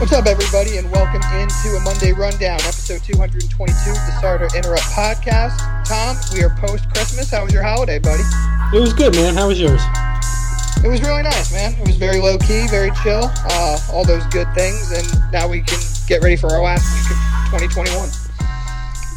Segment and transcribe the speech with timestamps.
[0.00, 4.80] What's up, everybody, and welcome into a Monday Rundown, episode 222 of the Starter Interrupt
[4.96, 5.60] podcast.
[5.84, 7.30] Tom, we are post Christmas.
[7.30, 8.22] How was your holiday, buddy?
[8.74, 9.34] It was good, man.
[9.34, 9.82] How was yours?
[10.82, 11.74] It was really nice, man.
[11.74, 15.60] It was very low key, very chill, uh, all those good things, and now we
[15.60, 18.08] can get ready for our last week of 2021.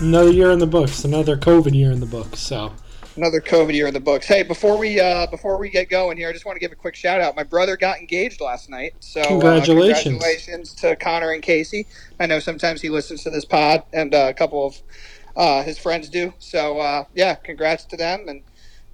[0.01, 2.41] Another year in the books, another COVID year in the books.
[2.41, 2.73] So
[3.15, 4.25] Another COVID year in the books.
[4.25, 6.75] Hey, before we uh, before we get going here, I just want to give a
[6.75, 7.35] quick shout out.
[7.35, 10.03] My brother got engaged last night, so uh, Congratulations.
[10.03, 11.85] congratulations to Connor and Casey.
[12.19, 14.81] I know sometimes he listens to this pod, and uh, a couple of
[15.35, 16.33] uh, his friends do.
[16.39, 18.41] So uh, yeah, congrats to them, and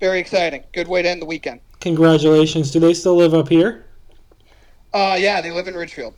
[0.01, 0.65] very exciting.
[0.73, 1.61] Good way to end the weekend.
[1.79, 2.71] congratulations.
[2.71, 3.85] Do they still live up here?
[4.93, 6.13] Uh, yeah, they live in Ridgefield.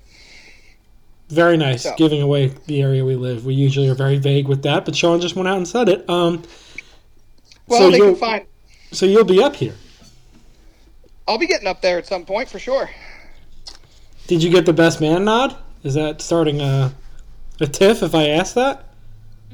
[1.29, 1.83] Very nice.
[1.83, 3.45] So- Giving away the area we live.
[3.45, 6.09] We usually are very vague with that, but Sean just went out and said it.
[6.09, 6.41] Um,
[7.71, 8.45] Well, So they you'll- can find.
[8.91, 9.75] so you'll be up here.
[11.27, 12.89] I'll be getting up there at some point for sure.
[14.27, 15.55] Did you get the best man nod?
[15.83, 16.93] Is that starting a
[17.61, 18.03] a tiff?
[18.03, 18.85] If I ask that,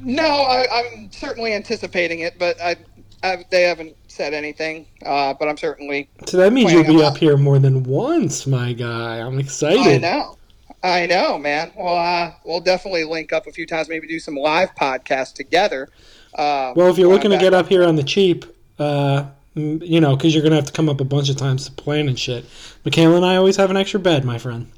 [0.00, 2.76] No, I, I'm certainly anticipating it, but I,
[3.22, 4.86] I they haven't said anything.
[5.04, 6.08] Uh, but I'm certainly.
[6.26, 9.18] so that means you'll be on up here more than once, my guy.
[9.20, 10.02] I'm I excited.
[10.02, 10.37] know.
[10.82, 11.72] I know, man.
[11.76, 13.88] Well, uh, we'll definitely link up a few times.
[13.88, 15.88] Maybe do some live podcasts together.
[16.34, 18.44] Uh, Well, if you're looking to get up here on the cheap,
[18.78, 21.72] uh, you know, because you're gonna have to come up a bunch of times to
[21.72, 22.44] plan and shit.
[22.84, 24.70] Michaela and I always have an extra bed, my friend.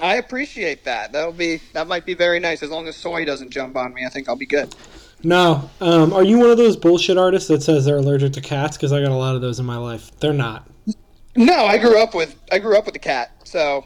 [0.00, 1.12] I appreciate that.
[1.12, 2.62] That'll be that might be very nice.
[2.62, 4.74] As long as soy doesn't jump on me, I think I'll be good.
[5.22, 8.76] No, um, are you one of those bullshit artists that says they're allergic to cats?
[8.76, 10.10] Because I got a lot of those in my life.
[10.20, 10.68] They're not.
[11.36, 13.84] No, I grew up with I grew up with a cat, so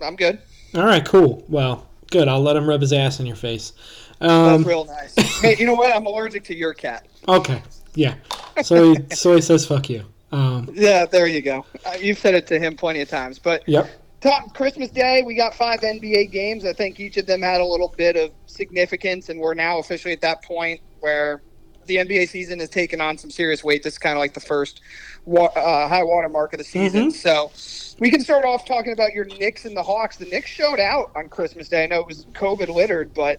[0.00, 0.40] I'm good.
[0.74, 1.44] All right, cool.
[1.48, 2.28] Well, good.
[2.28, 3.72] I'll let him rub his ass in your face.
[4.20, 5.14] That's Um, real nice.
[5.40, 5.94] hey, you know what?
[5.94, 7.06] I'm allergic to your cat.
[7.28, 7.60] okay,
[7.94, 8.14] yeah.
[8.62, 10.04] So he, so he says fuck you.
[10.30, 11.66] Um, Yeah, there you go.
[11.84, 13.38] Uh, you've said it to him plenty of times.
[13.38, 13.90] But yep.
[14.20, 16.64] Tom, Christmas Day, we got five NBA games.
[16.64, 20.12] I think each of them had a little bit of significance, and we're now officially
[20.14, 21.42] at that point where
[21.86, 23.82] the NBA season has taken on some serious weight.
[23.82, 24.80] This is kind of like the first
[25.24, 27.08] wa- uh, high water mark of the season.
[27.08, 27.12] Mhm.
[27.12, 27.50] So
[27.98, 30.16] we can start off talking about your Knicks and the Hawks.
[30.16, 31.84] The Knicks showed out on Christmas Day.
[31.84, 33.38] I know it was COVID littered, but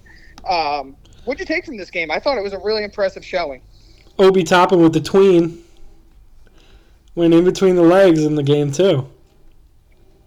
[0.50, 0.96] um,
[1.26, 2.12] what'd you take from this game?
[2.12, 3.62] I thought it was a really impressive showing.
[4.20, 5.64] Obi Toppin with the tween
[7.16, 9.08] went in between the legs in the game too.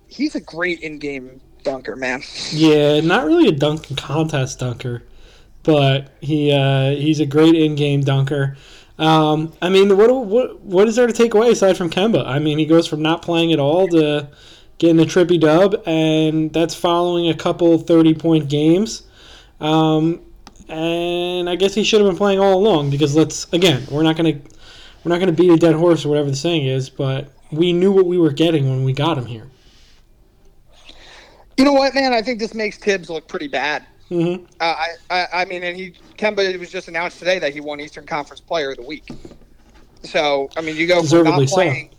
[0.09, 2.22] He's a great in-game dunker, man.
[2.50, 5.03] Yeah, not really a dunk contest dunker,
[5.62, 8.56] but he uh, he's a great in-game dunker.
[8.99, 12.27] Um, I mean, what what what is there to take away aside from Kemba?
[12.27, 14.29] I mean, he goes from not playing at all to
[14.79, 19.03] getting a trippy dub, and that's following a couple thirty-point games.
[19.61, 20.21] Um,
[20.69, 24.17] and I guess he should have been playing all along because let's again, we're not
[24.17, 24.41] gonna
[25.05, 27.93] we're not gonna beat a dead horse or whatever the saying is, but we knew
[27.93, 29.49] what we were getting when we got him here.
[31.57, 32.13] You know what, man?
[32.13, 33.87] I think this makes Thibs look pretty bad.
[34.11, 37.55] Hmm Uh, I, I, I mean, and he Kemba it was just announced today that
[37.55, 39.15] he won Eastern Conference Player of the Week.
[40.05, 41.49] So I mean, you go from not so.
[41.49, 41.93] playing,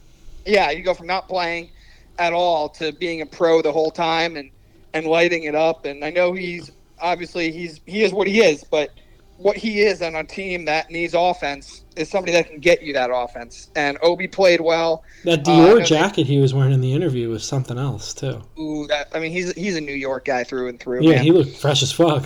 [0.46, 1.72] yeah, you go from not playing
[2.20, 4.52] at all to being a pro the whole time and
[4.94, 5.86] and lighting it up.
[5.86, 8.92] And I know he's obviously he's he is what he is, but
[9.38, 12.94] what he is on a team that needs offense is somebody that can get you
[12.94, 13.70] that offense.
[13.76, 15.04] And Obi played well.
[15.24, 18.42] That Uh, Dior they- jacket he was wearing in the interview was something else too.
[18.60, 21.04] Ooh, that I mean, he's he's a New York guy through and through.
[21.04, 21.24] Yeah, man.
[21.24, 22.26] he looked fresh as fuck.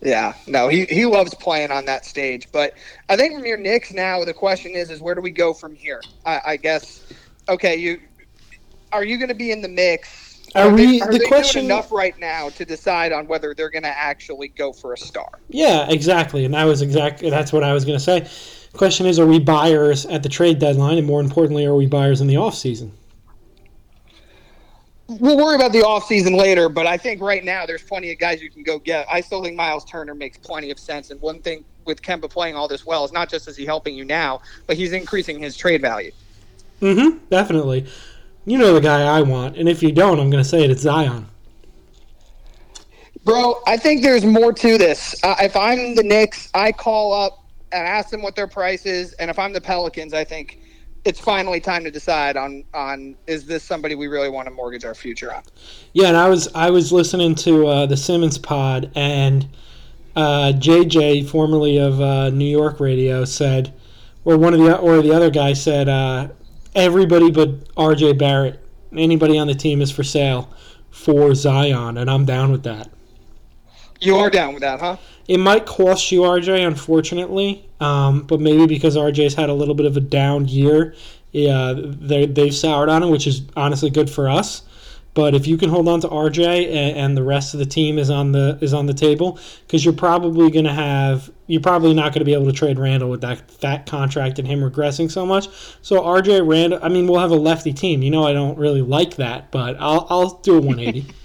[0.00, 2.46] Yeah, no, he, he loves playing on that stage.
[2.52, 2.74] But
[3.08, 5.74] I think from your Knicks now, the question is, is where do we go from
[5.74, 6.00] here?
[6.24, 7.02] I, I guess.
[7.48, 8.00] Okay, you
[8.92, 10.27] are you going to be in the mix?
[10.54, 13.54] Are they, we- are the they question- doing enough right now to decide on whether
[13.54, 15.30] they're going to actually go for a star?
[15.48, 18.26] Yeah, exactly, and that was exactly that's what I was gonna say.
[18.74, 22.20] Question is, are we buyers at the trade deadline, and more importantly, are we buyers
[22.20, 22.92] in the off season?
[25.08, 28.42] We'll worry about the offseason later, but I think right now there's plenty of guys
[28.42, 29.06] you can go get.
[29.10, 31.10] I still think Miles Turner makes plenty of sense.
[31.10, 33.94] And one thing with Kemba playing all this well is not just is he helping
[33.94, 36.10] you now, but he's increasing his trade value.
[36.82, 37.16] Mm-hmm.
[37.30, 37.86] Definitely.
[38.48, 40.70] You know the guy I want, and if you don't, I'm gonna say it.
[40.70, 41.26] It's Zion.
[43.24, 45.14] Bro, I think there's more to this.
[45.22, 49.12] Uh, if I'm the Knicks, I call up and ask them what their price is,
[49.14, 50.60] and if I'm the Pelicans, I think
[51.04, 54.86] it's finally time to decide on on is this somebody we really want to mortgage
[54.86, 55.42] our future on.
[55.92, 59.46] Yeah, and I was I was listening to uh, the Simmons pod, and
[60.16, 63.74] uh, JJ, formerly of uh, New York radio, said,
[64.24, 66.28] or one of the or the other guy said, uh,
[66.74, 68.60] everybody but RJ Barrett,
[68.92, 70.52] anybody on the team is for sale
[70.90, 72.90] for Zion, and I'm down with that.
[74.00, 74.96] You are down with that, huh?
[75.26, 79.86] It might cost you RJ, unfortunately, um, but maybe because RJ's had a little bit
[79.86, 80.94] of a down year,
[81.32, 84.62] yeah, they they've soured on him, which is honestly good for us.
[85.18, 87.98] But if you can hold on to RJ and, and the rest of the team
[87.98, 91.92] is on the is on the table, because you're probably going to have you're probably
[91.92, 95.10] not going to be able to trade Randall with that fat contract and him regressing
[95.10, 95.48] so much.
[95.82, 98.00] So RJ Randall, I mean, we'll have a lefty team.
[98.04, 101.12] You know, I don't really like that, but I'll I'll do a 180.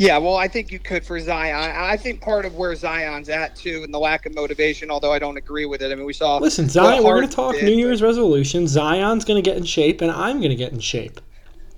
[0.00, 1.56] Yeah, well, I think you could for Zion.
[1.56, 4.92] I think part of where Zion's at too, and the lack of motivation.
[4.92, 5.90] Although I don't agree with it.
[5.90, 6.38] I mean, we saw.
[6.38, 7.02] Listen, Zion.
[7.02, 8.68] We're going to talk did, New Year's resolution.
[8.68, 11.20] Zion's going to get in shape, and I'm going to get in shape.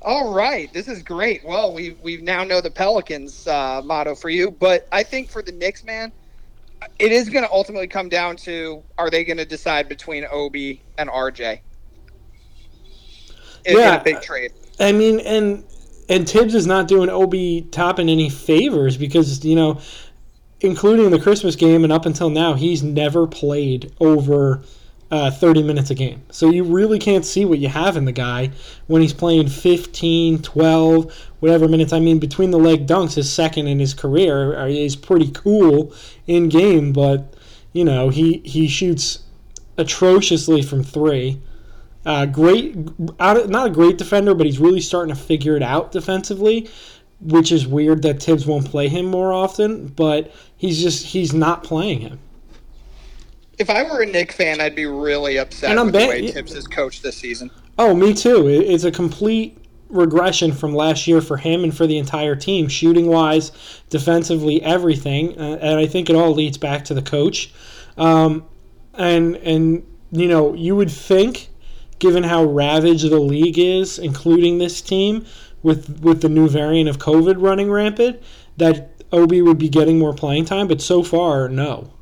[0.02, 1.44] All right, this is great.
[1.44, 5.42] Well, we we now know the Pelicans uh, motto for you, but I think for
[5.42, 6.10] the Knicks, man,
[6.98, 10.82] it is going to ultimately come down to are they going to decide between Obi
[10.96, 11.60] and RJ?
[13.66, 14.52] In, yeah, a big trade.
[14.78, 15.64] I mean, and
[16.08, 19.80] and Thibs is not doing Obi Toppin any favors because you know,
[20.62, 24.62] including the Christmas game and up until now, he's never played over
[25.10, 26.22] uh, 30 minutes a game.
[26.30, 28.50] So you really can't see what you have in the guy
[28.86, 31.92] when he's playing 15, 12, whatever minutes.
[31.92, 35.92] I mean, between the leg dunks, his second in his career uh, is pretty cool
[36.26, 37.34] in game, but
[37.72, 39.20] you know he he shoots
[39.76, 41.40] atrociously from three.
[42.06, 42.74] Uh, great,
[43.18, 46.68] not a great defender, but he's really starting to figure it out defensively,
[47.20, 49.88] which is weird that Thibs won't play him more often.
[49.88, 52.20] But he's just he's not playing him.
[53.60, 56.30] If I were a Knick fan, I'd be really upset and I'm with the way
[56.32, 57.50] Thibs has coached this season.
[57.78, 58.48] Oh, me too.
[58.48, 59.58] It's a complete
[59.90, 63.52] regression from last year for him and for the entire team, shooting wise,
[63.90, 65.38] defensively, everything.
[65.38, 67.52] Uh, and I think it all leads back to the coach.
[67.98, 68.46] Um,
[68.94, 71.50] and and you know, you would think
[71.98, 75.26] given how ravaged the league is, including this team,
[75.62, 78.22] with with the new variant of COVID running rampant,
[78.56, 80.66] that Obi would be getting more playing time.
[80.66, 81.92] But so far, no.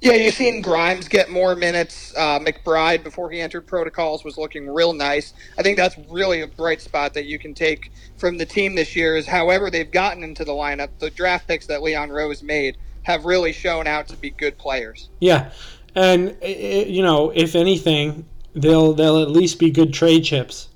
[0.00, 2.14] Yeah, you've seen Grimes get more minutes.
[2.16, 5.34] Uh, McBride, before he entered protocols, was looking real nice.
[5.58, 8.96] I think that's really a bright spot that you can take from the team this
[8.96, 9.16] year.
[9.16, 13.26] Is however they've gotten into the lineup, the draft picks that Leon Rose made have
[13.26, 15.10] really shown out to be good players.
[15.20, 15.50] Yeah,
[15.94, 20.68] and you know, if anything, they'll they'll at least be good trade chips.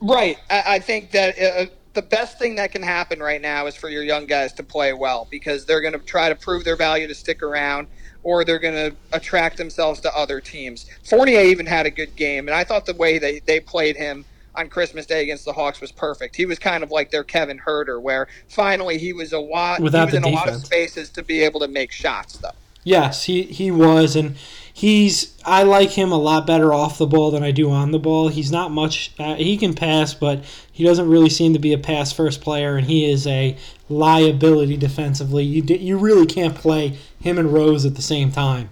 [0.00, 0.38] Right.
[0.50, 1.66] I, I think that uh,
[1.98, 4.92] the best thing that can happen right now is for your young guys to play
[4.92, 7.88] well because they're going to try to prove their value to stick around
[8.22, 10.88] or they're going to attract themselves to other teams.
[11.02, 14.24] Fournier even had a good game, and I thought the way they, they played him
[14.54, 16.36] on Christmas Day against the Hawks was perfect.
[16.36, 20.10] He was kind of like their Kevin Huerter, where finally he was a lot Without
[20.10, 20.44] he was in defense.
[20.44, 22.50] a lot of spaces to be able to make shots, though.
[22.84, 24.36] Yes, he, he was, and
[24.78, 27.98] he's I like him a lot better off the ball than I do on the
[27.98, 28.28] ball.
[28.28, 29.10] He's not much.
[29.18, 32.76] Uh, he can pass, but he doesn't really seem to be a pass first player,
[32.76, 33.56] and he is a
[33.88, 35.42] liability defensively.
[35.42, 38.70] You you really can't play him and Rose at the same time,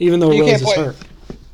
[0.00, 0.96] even though you Rose is play, hurt.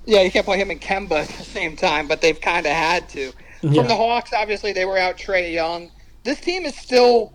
[0.07, 2.73] Yeah, you can't play him and Kemba at the same time, but they've kind of
[2.73, 3.33] had to.
[3.61, 3.83] From yeah.
[3.83, 5.91] the Hawks, obviously they were out Trae Young.
[6.25, 7.35] This team is still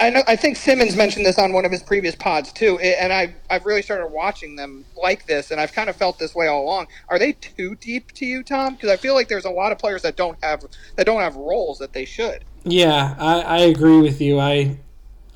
[0.00, 0.22] I know.
[0.28, 3.66] I think Simmons mentioned this on one of his previous pods too, and I I've
[3.66, 6.86] really started watching them like this, and I've kind of felt this way all along.
[7.08, 8.74] Are they too deep to you, Tom?
[8.74, 11.34] Because I feel like there's a lot of players that don't have that don't have
[11.34, 12.44] roles that they should.
[12.62, 14.38] Yeah, I, I agree with you.
[14.38, 14.78] I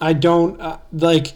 [0.01, 1.35] I don't uh, like.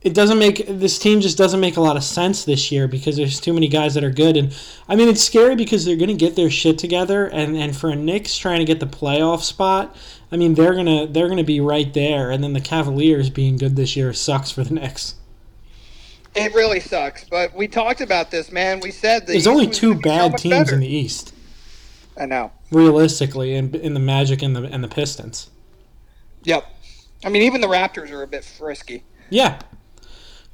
[0.00, 3.16] It doesn't make this team just doesn't make a lot of sense this year because
[3.16, 4.52] there's too many guys that are good, and
[4.88, 7.88] I mean it's scary because they're going to get their shit together, and and for
[7.88, 9.96] a Knicks trying to get the playoff spot,
[10.32, 13.76] I mean, they're gonna they're gonna be right there, and then the Cavaliers being good
[13.76, 15.16] this year sucks for the Knicks.
[16.34, 18.80] It really sucks, but we talked about this, man.
[18.80, 20.74] We said the there's East only two bad so teams better.
[20.74, 21.34] in the East.
[22.18, 22.50] I know.
[22.70, 25.50] Realistically, in, in the Magic and the and the Pistons.
[26.44, 26.66] Yep.
[27.24, 29.04] I mean, even the Raptors are a bit frisky.
[29.28, 29.60] Yeah.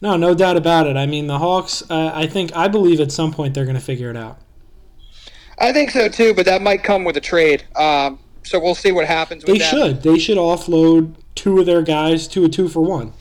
[0.01, 0.97] No, no doubt about it.
[0.97, 1.89] I mean, the Hawks.
[1.89, 4.39] Uh, I think I believe at some point they're going to figure it out.
[5.59, 7.65] I think so too, but that might come with a trade.
[7.75, 9.45] Um, so we'll see what happens.
[9.45, 9.71] they that.
[9.71, 10.03] should.
[10.03, 13.13] They should offload two of their guys to a two for one.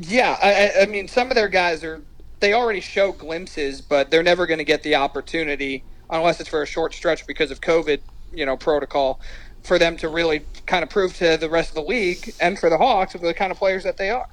[0.00, 2.02] Yeah, I, I mean, some of their guys are.
[2.40, 6.62] They already show glimpses, but they're never going to get the opportunity unless it's for
[6.62, 8.00] a short stretch because of COVID,
[8.32, 9.20] you know, protocol,
[9.62, 12.70] for them to really kind of prove to the rest of the league and for
[12.70, 14.26] the Hawks of the kind of players that they are.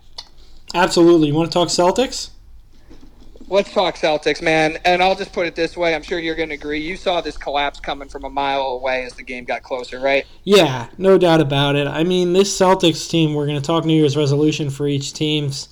[0.73, 1.27] Absolutely.
[1.27, 2.29] You want to talk Celtics?
[3.49, 4.77] Let's talk Celtics, man.
[4.83, 6.81] And I'll just put it this way: I'm sure you're going to agree.
[6.81, 10.25] You saw this collapse coming from a mile away as the game got closer, right?
[10.43, 11.87] Yeah, no doubt about it.
[11.87, 13.33] I mean, this Celtics team.
[13.33, 15.69] We're going to talk New Year's resolution for each team's.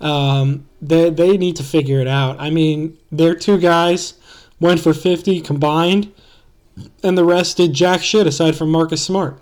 [0.00, 2.40] Um, they they need to figure it out.
[2.40, 4.14] I mean, their two guys
[4.58, 6.12] went for 50 combined,
[7.02, 9.38] and the rest did jack shit aside from Marcus Smart.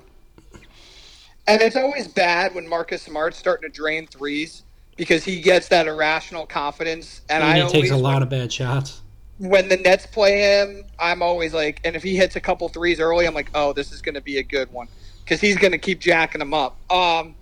[1.47, 4.65] And it's always bad when Marcus Smart's starting to drain threes
[4.97, 7.21] because he gets that irrational confidence.
[7.29, 9.03] And, and he takes a lot of bad shots.
[9.39, 13.01] when the Nets play him, I'm always like, and if he hits a couple threes
[13.01, 14.89] early, I'm like, oh, this is going to be a good one
[15.25, 16.79] because he's going to keep jacking them up.
[16.91, 17.35] Um,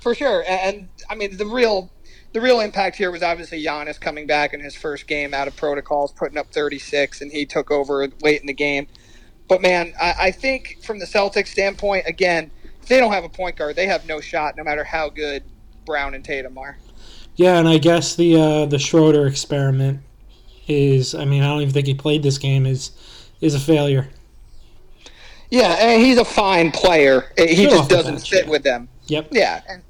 [0.00, 0.44] for sure.
[0.46, 1.90] And, and, I mean, the real
[2.32, 5.56] the real impact here was obviously Giannis coming back in his first game out of
[5.56, 8.86] protocols, putting up 36, and he took over late in the game.
[9.48, 13.28] But man, I, I think from the Celtics standpoint, again, if they don't have a
[13.28, 15.42] point guard, they have no shot, no matter how good
[15.84, 16.78] Brown and Tatum are.
[17.40, 20.00] Yeah, and I guess the uh, the Schroeder experiment
[20.68, 21.14] is.
[21.14, 22.66] I mean, I don't even think he played this game.
[22.66, 22.90] is
[23.40, 24.10] is a failure.
[25.48, 27.32] Yeah, and he's a fine player.
[27.38, 28.50] He just doesn't bench, fit yeah.
[28.50, 28.90] with them.
[29.06, 29.28] Yep.
[29.30, 29.82] Yeah, and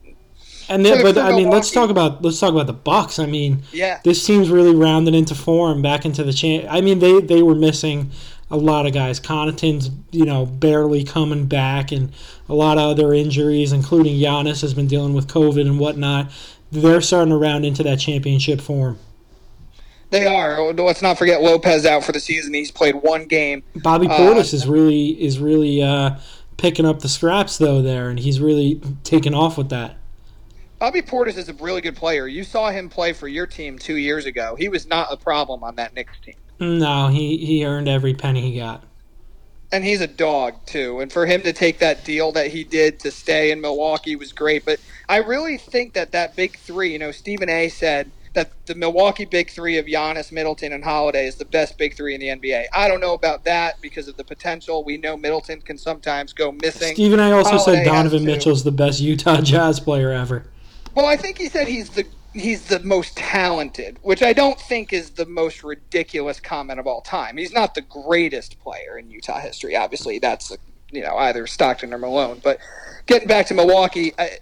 [0.69, 3.19] and then, but I mean, let's talk about let's talk about the Bucks.
[3.19, 6.69] I mean, yeah, this team's really rounded into form, back into the chain.
[6.71, 8.13] I mean, they they were missing
[8.49, 9.19] a lot of guys.
[9.19, 12.13] Connaughton's you know barely coming back, and
[12.49, 16.31] a lot of other injuries, including Giannis has been dealing with COVID and whatnot.
[16.73, 18.99] They're starting to round into that championship form.
[20.11, 20.73] They are.
[20.73, 22.53] Let's not forget Lopez out for the season.
[22.53, 23.63] He's played one game.
[23.77, 26.17] Bobby uh, Portis uh, is really is really uh,
[26.57, 29.97] picking up the scraps though there, and he's really taken off with that.
[30.81, 32.27] Bobby Portis is a really good player.
[32.27, 34.57] You saw him play for your team two years ago.
[34.57, 36.37] He was not a problem on that Knicks team.
[36.59, 38.83] No, he, he earned every penny he got.
[39.73, 41.01] And he's a dog, too.
[41.01, 44.33] And for him to take that deal that he did to stay in Milwaukee was
[44.33, 44.65] great.
[44.65, 48.75] But I really think that that big three, you know, Stephen A said that the
[48.75, 52.29] Milwaukee big three of Giannis, Middleton, and Holiday is the best big three in the
[52.29, 52.67] NBA.
[52.73, 54.85] I don't know about that because of the potential.
[54.85, 56.95] We know Middleton can sometimes go missing.
[56.95, 60.45] Stephen A also Holiday said Donovan Mitchell's the best Utah Jazz player ever.
[60.95, 64.93] Well, I think he said he's the he's the most talented, which I don't think
[64.93, 67.37] is the most ridiculous comment of all time.
[67.37, 69.77] He's not the greatest player in Utah history.
[69.77, 70.57] Obviously, that's
[70.91, 72.41] you know either Stockton or Malone.
[72.43, 72.59] But
[73.07, 74.39] getting back to Milwaukee, I,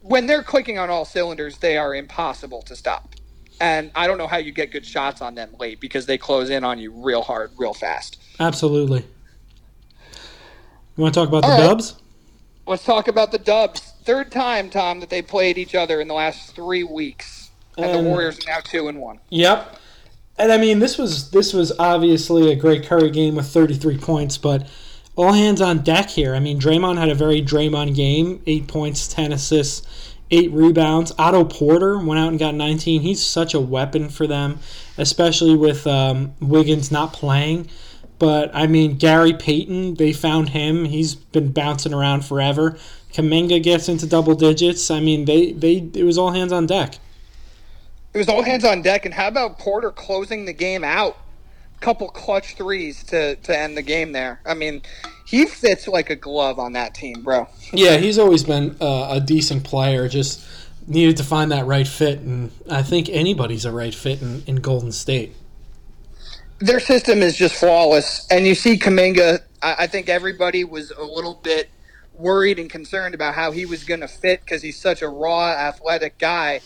[0.00, 3.14] when they're clicking on all cylinders, they are impossible to stop.
[3.60, 6.48] And I don't know how you get good shots on them late because they close
[6.48, 8.18] in on you real hard, real fast.
[8.38, 9.04] Absolutely.
[10.96, 11.68] You want to talk about all the right.
[11.68, 11.96] Dubs?
[12.66, 16.14] Let's talk about the Dubs third time, Tom, that they played each other in the
[16.14, 19.20] last three weeks, and, and the Warriors are now two and one.
[19.28, 19.78] Yep.
[20.38, 24.38] And I mean, this was this was obviously a great Curry game with 33 points,
[24.38, 24.66] but
[25.14, 26.34] all hands on deck here.
[26.34, 29.86] I mean, Draymond had a very Draymond game: eight points, 10 assists,
[30.30, 31.12] eight rebounds.
[31.18, 33.02] Otto Porter went out and got 19.
[33.02, 34.60] He's such a weapon for them,
[34.96, 37.68] especially with um, Wiggins not playing.
[38.18, 40.86] But I mean, Gary Payton, they found him.
[40.86, 42.78] He's been bouncing around forever.
[43.18, 44.92] Kuminga gets into double digits.
[44.92, 46.94] I mean, they, they it was all hands on deck.
[48.14, 49.04] It was all hands on deck.
[49.04, 51.18] And how about Porter closing the game out?
[51.80, 54.40] Couple clutch threes to, to end the game there.
[54.46, 54.82] I mean,
[55.26, 57.48] he fits like a glove on that team, bro.
[57.72, 60.08] Yeah, he's always been uh, a decent player.
[60.08, 60.44] Just
[60.86, 64.56] needed to find that right fit, and I think anybody's a right fit in, in
[64.56, 65.36] Golden State.
[66.58, 69.40] Their system is just flawless, and you see Kuminga.
[69.62, 71.70] I, I think everybody was a little bit
[72.18, 75.50] worried and concerned about how he was going to fit because he's such a raw,
[75.50, 76.60] athletic guy.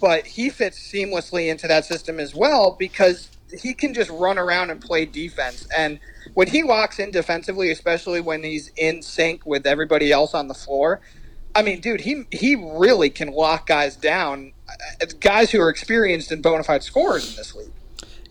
[0.00, 3.28] But he fits seamlessly into that system as well because
[3.60, 5.66] he can just run around and play defense.
[5.76, 6.00] And
[6.34, 10.54] when he walks in defensively, especially when he's in sync with everybody else on the
[10.54, 11.00] floor,
[11.54, 16.32] I mean, dude, he he really can lock guys down, uh, guys who are experienced
[16.32, 17.70] and bona fide scorers in this league.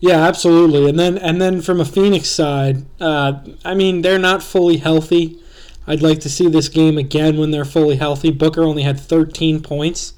[0.00, 0.88] Yeah, absolutely.
[0.88, 5.38] And then and then from a Phoenix side, uh, I mean, they're not fully healthy.
[5.86, 8.30] I'd like to see this game again when they're fully healthy.
[8.30, 10.14] Booker only had 13 points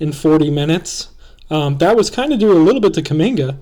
[0.00, 1.08] in 40 minutes.
[1.50, 3.58] Um, that was kind of due a little bit to Kuminga.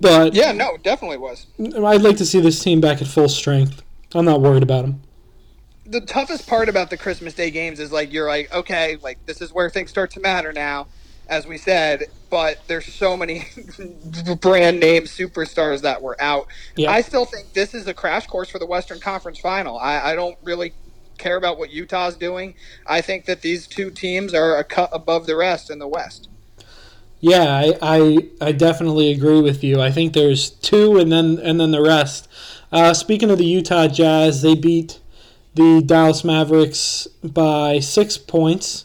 [0.00, 1.46] But yeah, no, definitely was.
[1.58, 3.82] I'd like to see this team back at full strength.
[4.14, 5.02] I'm not worried about them.
[5.86, 9.40] The toughest part about the Christmas Day games is like you're like, okay, like this
[9.40, 10.88] is where things start to matter now
[11.28, 13.46] as we said, but there's so many
[14.40, 16.46] brand name superstars that were out.
[16.76, 16.90] Yep.
[16.90, 19.78] I still think this is a crash course for the Western Conference Final.
[19.78, 20.72] I, I don't really
[21.18, 22.54] care about what Utah's doing.
[22.86, 26.28] I think that these two teams are a cut above the rest in the West.
[27.20, 29.80] Yeah, I, I, I definitely agree with you.
[29.80, 32.28] I think there's two, and then and then the rest.
[32.70, 35.00] Uh, speaking of the Utah Jazz, they beat
[35.54, 38.84] the Dallas Mavericks by six points,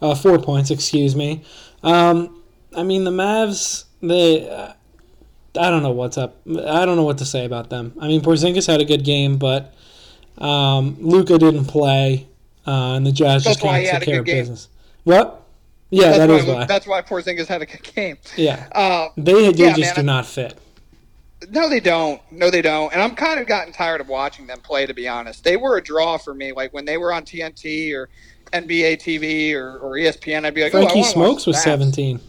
[0.00, 1.44] uh, four points, excuse me.
[1.86, 2.42] Um,
[2.76, 4.48] I mean, the Mavs, they.
[4.48, 4.72] Uh,
[5.58, 6.36] I don't know what's up.
[6.46, 7.94] I don't know what to say about them.
[7.98, 9.72] I mean, Porzingis had a good game, but
[10.36, 12.26] um, Luka didn't play,
[12.66, 14.42] uh, and the Jazz that's just can't take care of game.
[14.42, 14.68] business.
[15.04, 15.42] What?
[15.88, 16.64] Yeah, that's that why, is why.
[16.66, 18.18] That's why Porzingis had a good game.
[18.36, 20.58] Yeah, uh, they, they yeah, just man, do not fit.
[21.48, 22.20] No, they don't.
[22.32, 22.92] No, they don't.
[22.92, 24.84] And I'm kind of gotten tired of watching them play.
[24.84, 26.52] To be honest, they were a draw for me.
[26.52, 28.08] Like when they were on TNT or
[28.52, 32.20] NBA TV or, or ESPN, I'd be like, Frankie oh, Smokes was 17.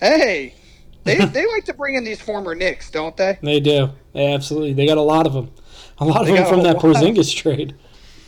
[0.00, 0.54] Hey,
[1.04, 3.38] They they like to bring in these former Knicks, don't they?
[3.42, 3.90] They do.
[4.12, 4.72] They absolutely.
[4.72, 5.50] They got a lot of them.
[5.98, 6.76] A lot of They them from that.
[6.76, 7.74] Porzingis trade.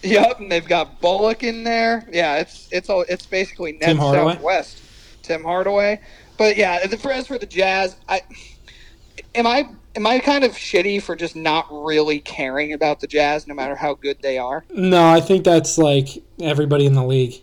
[0.02, 2.06] Yep, and they've got Bullock in there.
[2.12, 4.35] Yeah, it's it's all it's basically Tim Hardaway?
[4.35, 4.83] Southwest.
[5.23, 6.00] Tim Hardaway.
[6.37, 8.21] But yeah, the as for the Jazz, I
[9.35, 13.47] am I am I kind of shitty for just not really caring about the Jazz,
[13.47, 14.64] no matter how good they are.
[14.71, 17.42] No, I think that's like everybody in the league.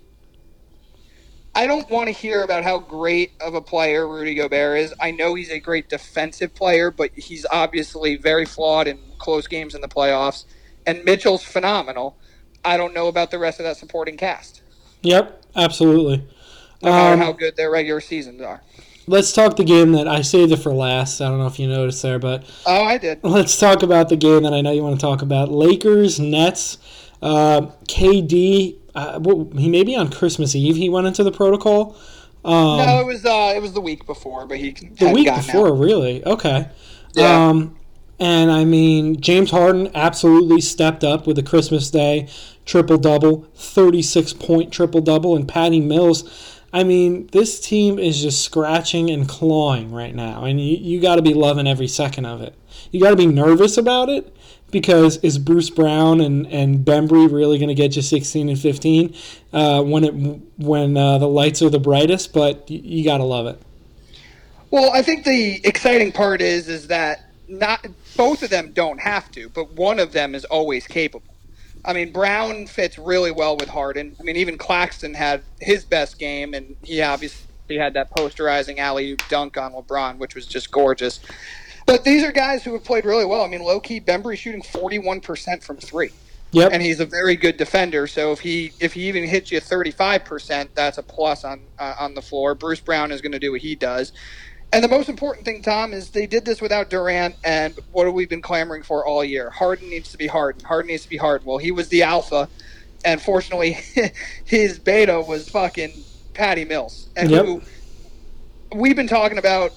[1.54, 4.94] I don't want to hear about how great of a player Rudy Gobert is.
[5.02, 9.76] I know he's a great defensive player, but he's obviously very flawed in close games
[9.76, 10.46] in the playoffs.
[10.88, 12.16] And Mitchell's phenomenal.
[12.64, 14.62] I don't know about the rest of that supporting cast,
[15.02, 16.24] Yep, absolutely.
[16.82, 18.62] no matter Um, how good their regular seasons are.
[19.12, 21.20] Let's talk the game that I saved it for last.
[21.22, 23.20] I don't know if you noticed there, but Oh, I did.
[23.24, 25.52] let's talk about the game that I know you want to talk about.
[25.52, 26.78] Lakers, Nets,
[27.22, 28.78] uh, KD.
[28.96, 30.78] Uh, well, he may be on Christmas Eve.
[30.78, 31.98] He went into the protocol.
[32.44, 35.68] Um, no, it was uh, it was the week before, but he the week before,
[35.68, 35.80] out.
[35.80, 36.26] really.
[36.26, 36.70] Okay.
[37.14, 37.50] Yeah.
[37.50, 37.78] Um,
[38.20, 42.28] and I mean, James Harden absolutely stepped up with a Christmas Day
[42.66, 46.51] triple double, 36 point triple double, and Patty Mills.
[46.74, 51.18] I mean, this team is just scratching and clawing right now, and you, you got
[51.18, 52.56] to be loving every second of it.
[52.92, 54.34] You got to be nervous about it
[54.72, 59.16] because is Bruce Brown and and Bembry really going to get you 16 and 15
[59.52, 60.12] uh, when it
[60.58, 62.34] when uh, the lights are the brightest?
[62.34, 63.62] But you, you got to love it.
[64.70, 67.86] Well, I think the exciting part is is that not
[68.16, 71.31] both of them don't have to, but one of them is always capable.
[71.84, 74.16] I mean, Brown fits really well with Harden.
[74.20, 79.12] I mean, even Claxton had his best game, and he obviously had that posterizing alley
[79.12, 81.20] oop dunk on LeBron, which was just gorgeous.
[81.86, 83.42] But these are guys who have played really well.
[83.42, 86.12] I mean, low key, Bembry shooting forty one percent from three.
[86.54, 86.74] Yep.
[86.74, 88.08] and he's a very good defender.
[88.08, 91.62] So if he if he even hits you thirty five percent, that's a plus on
[91.80, 92.56] uh, on the floor.
[92.56, 94.12] Bruce Brown is going to do what he does.
[94.74, 97.36] And the most important thing, Tom, is they did this without Durant.
[97.44, 99.50] And what have we been clamoring for all year?
[99.50, 100.64] Harden needs to be Harden.
[100.64, 101.46] Harden needs to be Harden.
[101.48, 102.50] Well, he was the alpha,
[103.04, 103.78] and fortunately,
[104.46, 107.46] his beta was fucking Patty Mills, and Yep.
[107.46, 107.62] who
[108.76, 109.72] we've been talking about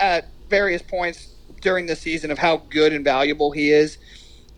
[0.00, 3.98] at various points during the season of how good and valuable he is.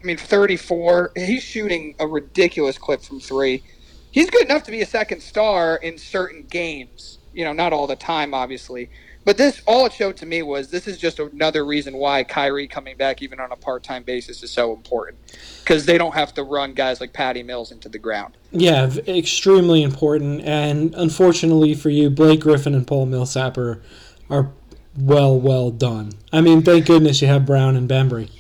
[0.02, 1.12] I mean, 34.
[1.16, 3.64] He's shooting a ridiculous clip from three.
[4.10, 7.18] He's good enough to be a second star in certain games.
[7.32, 8.90] You know, not all the time, obviously.
[9.24, 12.66] But this, all it showed to me was this is just another reason why Kyrie
[12.66, 15.18] coming back, even on a part time basis, is so important.
[15.60, 18.36] Because they don't have to run guys like Patty Mills into the ground.
[18.50, 20.40] Yeah, extremely important.
[20.42, 23.82] And unfortunately for you, Blake Griffin and Paul Millsap are,
[24.30, 24.50] are
[24.96, 26.12] well, well done.
[26.32, 28.30] I mean, thank goodness you have Brown and Bembry.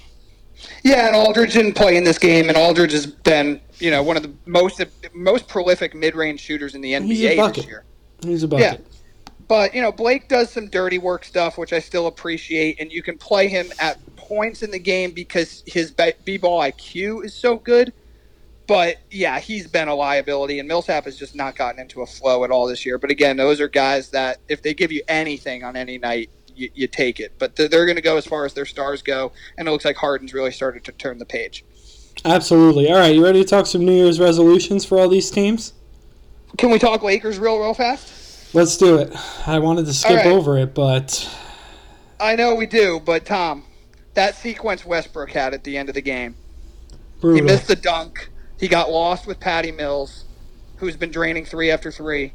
[0.82, 4.16] Yeah, and Aldridge didn't play in this game, and Aldridge has been, you know, one
[4.16, 7.84] of the most most prolific mid range shooters in the NBA this year.
[8.22, 8.86] He's a bucket.
[9.50, 13.02] But you know, Blake does some dirty work stuff, which I still appreciate, and you
[13.02, 17.92] can play him at points in the game because his b-ball IQ is so good.
[18.68, 22.44] But yeah, he's been a liability, and Millsap has just not gotten into a flow
[22.44, 22.96] at all this year.
[22.96, 26.70] But again, those are guys that if they give you anything on any night, you,
[26.72, 27.32] you take it.
[27.40, 29.84] But they're, they're going to go as far as their stars go, and it looks
[29.84, 31.64] like Harden's really started to turn the page.
[32.24, 32.88] Absolutely.
[32.88, 35.72] All right, you ready to talk some New Year's resolutions for all these teams?
[36.56, 38.29] Can we talk Lakers real, real fast?
[38.52, 39.14] Let's do it.
[39.46, 40.26] I wanted to skip right.
[40.26, 41.28] over it, but
[42.18, 43.64] I know we do, but Tom,
[44.14, 46.34] that sequence Westbrook had at the end of the game.
[47.22, 48.30] He missed the dunk.
[48.58, 50.24] He got lost with Patty Mills,
[50.76, 52.32] who's been draining three after three.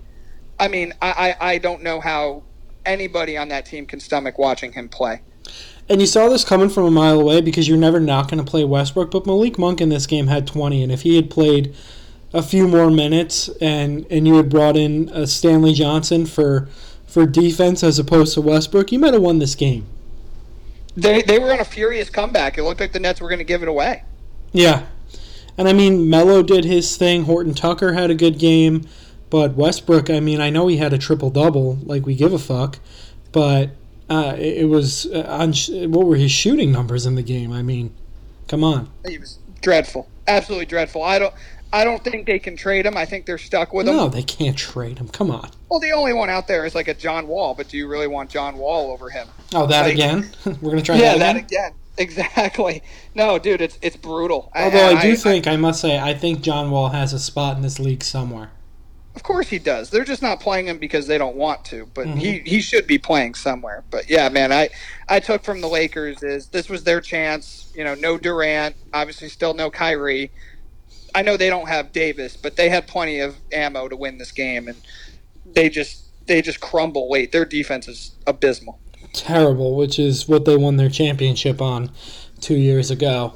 [0.59, 2.43] I mean, I, I, I don't know how
[2.85, 5.21] anybody on that team can stomach watching him play.
[5.89, 8.49] And you saw this coming from a mile away because you're never not going to
[8.49, 9.11] play Westbrook.
[9.11, 11.75] But Malik Monk in this game had 20, and if he had played
[12.35, 16.67] a few more minutes and and you had brought in uh, Stanley Johnson for
[17.07, 19.85] for defense as opposed to Westbrook, you might have won this game.
[20.97, 22.57] They, they were on a furious comeback.
[22.57, 24.03] It looked like the Nets were going to give it away.
[24.51, 24.85] Yeah,
[25.57, 27.23] and I mean Melo did his thing.
[27.23, 28.85] Horton Tucker had a good game,
[29.29, 32.39] but Westbrook, I mean, I know he had a triple double, like we give a
[32.39, 32.79] fuck,
[33.31, 33.71] but
[34.09, 37.53] uh, it, it was uh, on sh- what were his shooting numbers in the game?
[37.53, 37.93] I mean,
[38.49, 38.91] come on.
[39.07, 41.01] He was dreadful, absolutely dreadful.
[41.01, 41.33] I don't
[41.75, 42.95] I don't think they can trade him.
[42.95, 43.95] I think they're stuck with him.
[43.95, 45.09] No, they can't trade him.
[45.09, 45.49] Come on.
[45.69, 48.07] Well, the only one out there is like a John Wall, but do you really
[48.07, 49.27] want John Wall over him?
[49.53, 50.29] Oh, that Like- again?
[50.61, 51.45] We're gonna try yeah, that that again.
[51.45, 51.71] again.
[51.97, 52.83] Exactly.
[53.13, 54.51] No, dude, it's it's brutal.
[54.53, 57.19] Although I, I- do I- think, I, must say, I think John Wall has a
[57.19, 58.51] spot in this league somewhere.
[59.15, 59.89] Of course he does.
[59.91, 61.87] They're just not playing him because they don't want to.
[61.93, 62.17] But Mm-hmm.
[62.17, 63.85] he, he should be playing somewhere.
[63.91, 64.69] But yeah, man, I
[65.07, 67.71] I took from the Lakers is this was their chance.
[67.73, 70.31] You know, no Durant, obviously still no Kyrie.
[71.15, 74.33] I know they don't have Davis, but they had plenty of ammo to win this
[74.33, 74.77] game, and
[75.45, 77.31] they just they just crumble late.
[77.31, 78.79] Their defense is abysmal.
[79.13, 81.89] terrible, which is what they won their championship on
[82.41, 83.33] two years ago.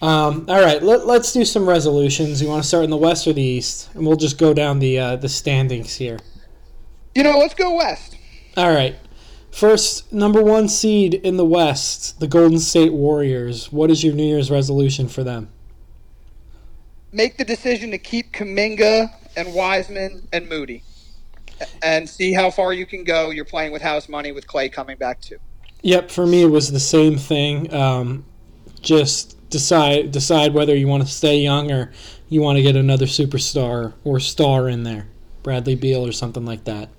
[0.00, 2.40] Um, all right, let, us do some resolutions.
[2.40, 3.90] You want to start in the West or the East?
[3.94, 6.18] And we'll just go down the uh, the standings here.
[7.14, 8.16] You know, let's go West.
[8.56, 8.96] All right.
[9.50, 13.70] First, number one seed in the West, the Golden State Warriors.
[13.70, 15.50] What is your New Year's resolution for them?
[17.12, 20.82] Make the decision to keep Kuminga and Wiseman and Moody,
[21.82, 23.30] and see how far you can go.
[23.30, 25.38] You're playing with house money with Clay coming back too.
[25.82, 27.72] Yep, for me it was the same thing.
[27.72, 28.24] Um,
[28.80, 31.92] just decide decide whether you want to stay young or
[32.28, 35.08] you want to get another superstar or star in there,
[35.42, 36.90] Bradley Beal or something like that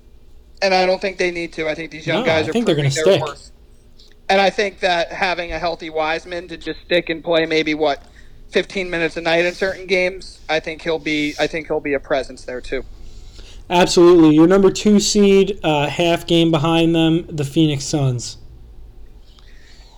[0.62, 1.68] and I don't think they need to.
[1.68, 3.20] I think these young no, guys I are think they're going to stick.
[3.20, 3.50] Worth.
[4.28, 8.02] And I think that having a healthy Wiseman to just stick and play maybe what
[8.52, 11.94] 15 minutes a night in certain games, I think he'll be I think he'll be
[11.94, 12.84] a presence there too.
[13.70, 14.34] Absolutely.
[14.34, 18.36] Your number 2 seed, uh, half game behind them, the Phoenix Suns.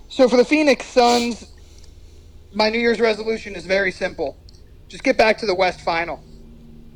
[0.09, 1.53] So for the Phoenix Suns,
[2.53, 4.37] my New Year's resolution is very simple.
[4.89, 6.23] Just get back to the West Final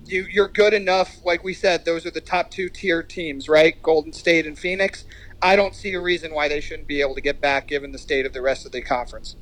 [0.08, 1.18] you you're good enough.
[1.24, 3.80] Like we said, those are the top two tier teams, right?
[3.82, 5.04] Golden State and Phoenix.
[5.40, 7.98] I don't see a reason why they shouldn't be able to get back, given the
[7.98, 9.36] state of the rest of the conference.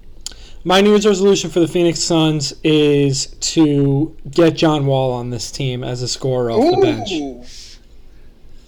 [0.66, 5.52] My New Year's resolution for the Phoenix Suns is to get John Wall on this
[5.52, 6.70] team as a scorer off Ooh.
[6.72, 7.78] the bench.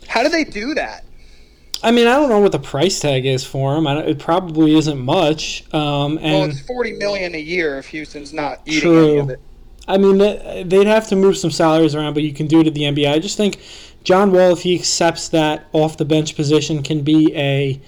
[0.06, 1.04] How do they do that?
[1.82, 3.88] I mean, I don't know what the price tag is for him.
[3.88, 5.64] it probably isn't much.
[5.74, 9.08] Um, and well, it's forty million a year if Houston's not eating true.
[9.08, 9.40] any of it.
[9.88, 10.18] I mean,
[10.68, 13.10] they'd have to move some salaries around, but you can do it at the NBA.
[13.10, 13.58] I just think
[14.04, 17.80] John Wall, if he accepts that off the bench position, can be a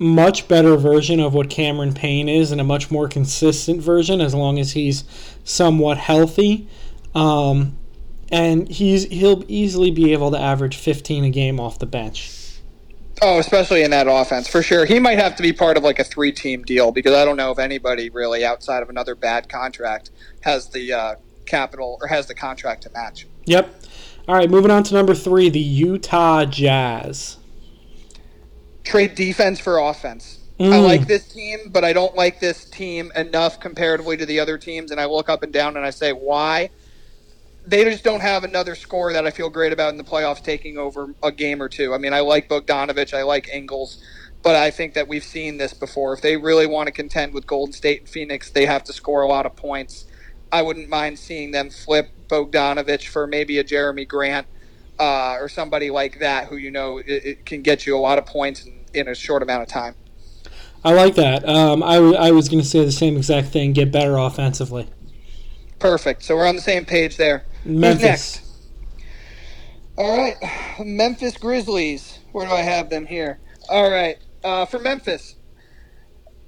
[0.00, 4.34] much better version of what Cameron Payne is and a much more consistent version as
[4.34, 5.04] long as he's
[5.44, 6.66] somewhat healthy.
[7.14, 7.76] Um,
[8.32, 12.30] and he's he'll easily be able to average 15 a game off the bench.
[13.20, 14.86] Oh, especially in that offense, for sure.
[14.86, 17.50] He might have to be part of like a three-team deal because I don't know
[17.50, 20.10] if anybody really outside of another bad contract
[20.40, 23.26] has the uh, capital or has the contract to match.
[23.44, 23.74] Yep.
[24.26, 27.36] All right, moving on to number three, the Utah Jazz.
[28.84, 30.38] Trade defense for offense.
[30.58, 30.72] Mm.
[30.72, 34.58] I like this team, but I don't like this team enough comparatively to the other
[34.58, 34.90] teams.
[34.90, 36.70] And I look up and down and I say, why?
[37.66, 40.78] they just don't have another score that I feel great about in the playoffs taking
[40.78, 41.94] over a game or two.
[41.94, 44.02] I mean, I like Bogdanovich, I like Ingles,
[44.42, 46.12] but I think that we've seen this before.
[46.14, 49.22] If they really want to contend with Golden State and Phoenix, they have to score
[49.22, 50.06] a lot of points.
[50.50, 54.46] I wouldn't mind seeing them flip Bogdanovich for maybe a Jerami Grant
[55.00, 58.18] uh, or somebody like that who you know it, it can get you a lot
[58.18, 59.94] of points in, in, a short amount of time.
[60.84, 61.48] I like that.
[61.48, 64.88] Um, I, w- I was going to say the same exact thing get better offensively.
[65.78, 66.22] Perfect.
[66.22, 67.44] So we're on the same page there.
[67.64, 68.02] Memphis.
[68.02, 68.50] next?
[69.96, 70.36] All right,
[70.78, 72.18] Memphis Grizzlies.
[72.32, 73.40] Where do I have them here?
[73.68, 75.36] All right, uh, for Memphis,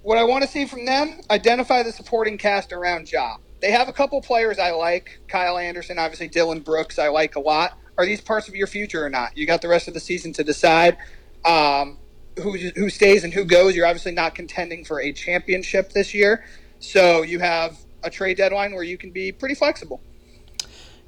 [0.02, 3.36] what I want to see from them: identify the supporting cast around Ja.
[3.60, 5.20] They have a couple players I like.
[5.28, 7.78] Kyle Anderson, obviously Dillon Brooks, I like a lot.
[8.02, 9.36] Are these parts of your future or not?
[9.38, 10.96] You got the rest of the season to decide
[11.44, 11.98] um,
[12.36, 13.76] who who stays and who goes.
[13.76, 16.44] You're obviously not contending for a championship this year,
[16.80, 20.00] so you have a trade deadline where you can be pretty flexible.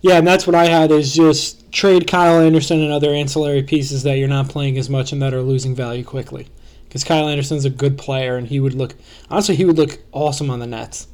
[0.03, 4.05] Yeah, and that's what I had is just trade Kyle Anderson and other ancillary pieces
[4.05, 6.47] that you're not playing as much and that are losing value quickly.
[6.85, 8.95] Because Kyle Anderson's a good player, and he would look
[9.29, 11.09] honestly he would look awesome on the Nets.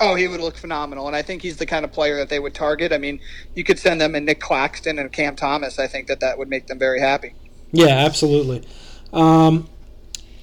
[0.00, 2.38] Oh, he would look phenomenal, and I think he's the kind of player that they
[2.38, 2.92] would target.
[2.92, 3.20] I mean,
[3.54, 5.78] you could send them a Nic Claxton and Cam Thomas.
[5.78, 7.34] I think that that would make them very happy.
[7.72, 8.66] Yeah, absolutely.
[9.12, 9.68] Um,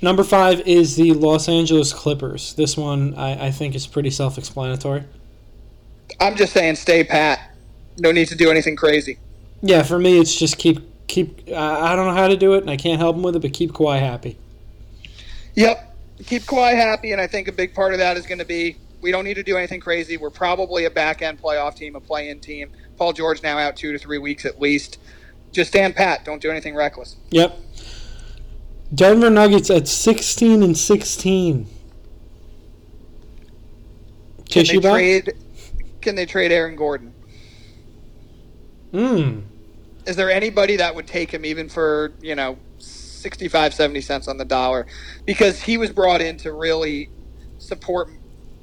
[0.01, 2.53] number five is the Los Angeles Clippers.
[2.55, 5.03] This one I, I think is pretty self-explanatory.
[6.19, 7.55] I'm just saying, stay pat
[7.97, 9.17] no need to do anything crazy.
[9.61, 11.49] Yeah, for me, it's just keep keep.
[11.49, 13.53] I don't know how to do it, and I can't help him with it, but
[13.53, 14.37] keep Kawhi happy.
[15.55, 18.45] Yep, keep Kawhi happy, and I think a big part of that is going to
[18.45, 20.17] be we don't need to do anything crazy.
[20.17, 22.71] We're probably a back end playoff team, a play in team.
[22.97, 24.99] Paul George now out two to three weeks at least.
[25.51, 26.25] Just stand pat.
[26.25, 27.15] Don't do anything reckless.
[27.29, 27.57] Yep.
[28.93, 31.67] Denver Nuggets at sixteen and sixteen.
[34.49, 35.33] Can they trade?
[36.01, 37.13] Can they trade Aaron Gordon?
[38.91, 39.39] Hmm.
[40.05, 44.37] Is there anybody that would take him even for, you know, 65, 70 cents on
[44.37, 44.85] the dollar?
[45.25, 47.09] Because he was brought in to really
[47.57, 48.09] support,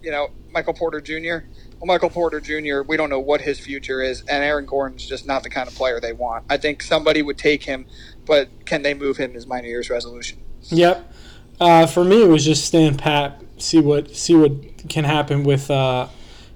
[0.02, 1.46] you know, Michael Porter Jr.
[1.78, 5.26] Well, Michael Porter Jr., we don't know what his future is, and Aaron Gordon's just
[5.26, 6.44] not the kind of player they want.
[6.50, 7.86] I think somebody would take him,
[8.26, 10.38] but can they move him is my New Year's resolution.
[10.64, 11.12] Yep.
[11.60, 15.70] Uh, for me, it was just stand pat, see what see what can happen with
[15.70, 16.08] uh,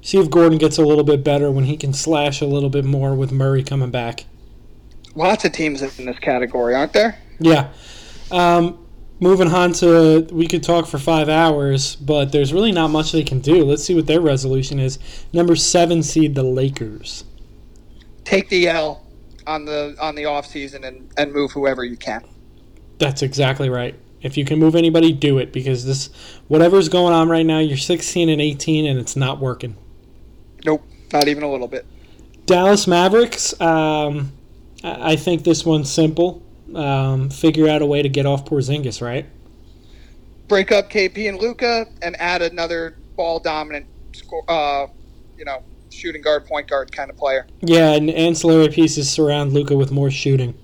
[0.03, 2.85] see if Gordon gets a little bit better when he can slash a little bit
[2.85, 4.25] more with Murray coming back.
[5.15, 7.19] Lots of teams in this category, aren't there?
[7.39, 7.71] Yeah.
[8.31, 8.86] Um,
[9.21, 13.25] moving on to we could talk for five hours, but there's really not much they
[13.25, 13.65] can do.
[13.65, 14.99] Let's see what their resolution is.
[15.33, 17.25] Number seven seed, the Lakers.
[18.25, 19.05] Take the L
[19.47, 22.25] on the on the off season and, and move whoever you can.
[22.99, 23.95] That's exactly right.
[24.23, 26.11] If you can move anybody, do it because this
[26.49, 29.77] whatever's going on right now, you're 16 and 18 and it's not working.
[30.65, 31.87] Nope, not even a little bit.
[32.47, 33.59] Dallas Mavericks.
[33.61, 34.33] Um,
[34.83, 36.43] I I think this one's simple.
[36.75, 39.27] Um, figure out a way to get off Porzingis, right?
[40.49, 44.87] Break up KP and Luka and add another ball dominant, score, uh,
[45.37, 47.47] you know, shooting guard, point guard kind of player.
[47.61, 50.55] Yeah, and ancillary pieces surround Luka with more shooting.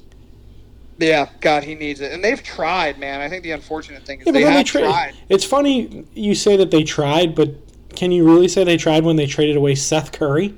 [0.98, 3.20] Yeah, God, he needs it, and they've tried, man.
[3.20, 5.14] I think the unfortunate thing is Yeah, they have they tra- tried.
[5.28, 7.50] It's funny you say that they tried, but
[7.96, 10.54] can you really say they tried when they traded away Seth Curry?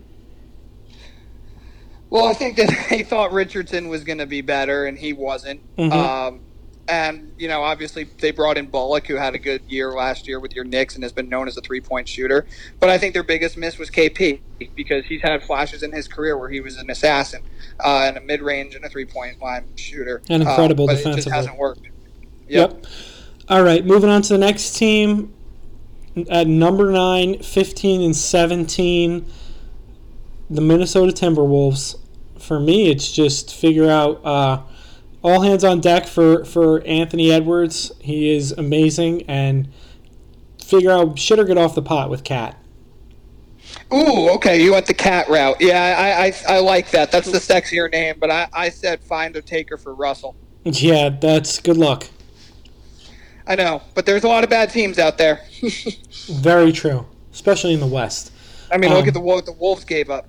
[2.14, 5.60] Well, I think that they thought Richardson was going to be better, and he wasn't.
[5.76, 5.92] Mhm.
[5.92, 6.40] Um,
[6.86, 10.38] and you know, obviously, they brought in Bullock, who had a good year last year
[10.38, 12.46] with your Knicks and has been known as a three-point shooter.
[12.78, 14.38] But I think their biggest miss was KP
[14.76, 17.42] because he's had flashes in his career where he was an assassin
[17.84, 20.22] uh, and a mid-range and a three-point line shooter.
[20.30, 21.88] And incredible uh, but It just hasn't worked.
[22.46, 22.86] Yep.
[23.48, 25.34] All right, moving on to the next team.
[26.30, 29.26] At number 9, 15 and 17,
[30.48, 31.96] the Minnesota Timberwolves.
[32.44, 34.62] For me, it's just figure out uh,
[35.22, 37.90] all hands on deck for, for Anthony Edwards.
[38.00, 39.22] He is amazing.
[39.22, 39.68] And
[40.62, 42.58] figure out shit or get off the pot with KAT.
[43.92, 45.56] Ooh, okay, you went the cat route.
[45.60, 47.10] Yeah, I, I, I like that.
[47.10, 50.36] That's the sexier name, but I, I said find a taker for Russell.
[50.64, 52.08] Yeah, that's good luck.
[53.46, 55.40] I know, but there's a lot of bad teams out there.
[56.30, 58.32] Very true, especially in the West.
[58.72, 60.26] I mean, look Um, at the what the Wolves gave up.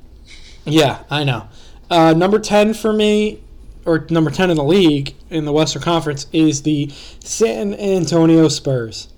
[0.66, 1.48] Yeah, I know.
[1.90, 3.42] Uh, number 10 for me,
[3.86, 9.10] or number 10 in the league in the Western Conference, is the San Antonio Spurs.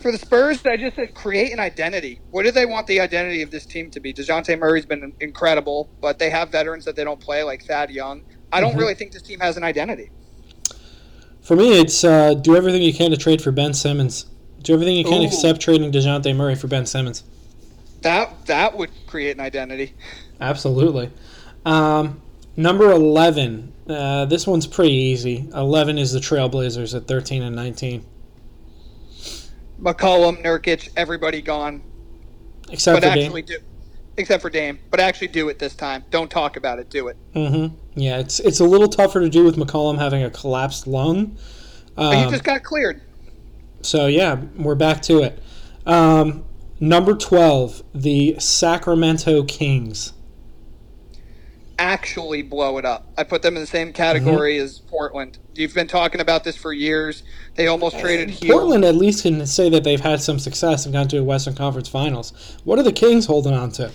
[0.00, 2.20] For the Spurs, I just said create an identity.
[2.30, 4.14] What do they want the identity of this team to be?
[4.14, 8.22] Dejounte Murray's been incredible, but they have veterans that they don't play, like Thad Young.
[8.52, 8.78] I don't Mhm.
[8.78, 10.10] really think this team has an identity.
[11.42, 14.26] For me, it's uh, do everything you can to trade for Ben Simmons.
[14.62, 15.26] Do everything you can Ooh.
[15.26, 17.22] except trading DeJounte Murray for Ben Simmons.
[18.02, 19.94] That that would create an identity.
[20.40, 21.10] Absolutely.
[21.64, 22.20] Um,
[22.56, 23.72] number 11.
[23.88, 25.48] Uh, this one's pretty easy.
[25.54, 28.04] 11 is the Trailblazers at 13 and 19.
[29.80, 31.82] McCollum, Nurkic, everybody gone.
[32.70, 33.44] Except but for Dame.
[33.44, 33.58] do,
[34.16, 34.78] except for Dame.
[34.90, 36.04] But actually do it this time.
[36.10, 36.90] Don't talk about it.
[36.90, 37.16] Do it.
[37.34, 37.76] Mm-hmm.
[37.94, 41.36] Yeah, it's it's a little tougher to do with McCollum having a collapsed lung.
[41.94, 43.02] But he Um, just got cleared.
[43.82, 45.40] So yeah, we're back to it.
[45.86, 46.44] Um,
[46.80, 50.12] number twelve, the Sacramento Kings.
[51.78, 53.06] Actually blow it up.
[53.18, 54.64] I put them in the same category Mm-hmm.
[54.64, 55.38] as Portland.
[55.54, 57.22] You've been talking about this for years.
[57.54, 58.50] They almost traded Hield.
[58.60, 61.54] Portland at least can say that they've had some success and gone to a Western
[61.54, 62.56] Conference Finals.
[62.64, 63.90] What are the Kings holding on to?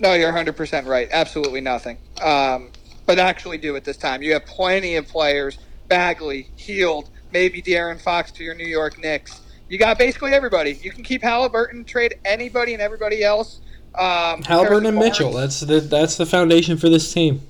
[0.00, 1.08] No, you're 100% right.
[1.12, 1.98] Absolutely nothing.
[2.22, 2.70] Um,
[3.06, 4.22] but actually do it this time.
[4.22, 5.58] You have plenty of players.
[5.88, 9.40] Bagley, Hield, maybe De'Aaron Fox to your New York Knicks.
[9.68, 10.78] You got basically everybody.
[10.82, 13.60] You can keep Halliburton, trade anybody and everybody else.
[13.94, 15.32] Um, Halliburton and Mitchell.
[15.32, 17.40] That's the that's the foundation for this team.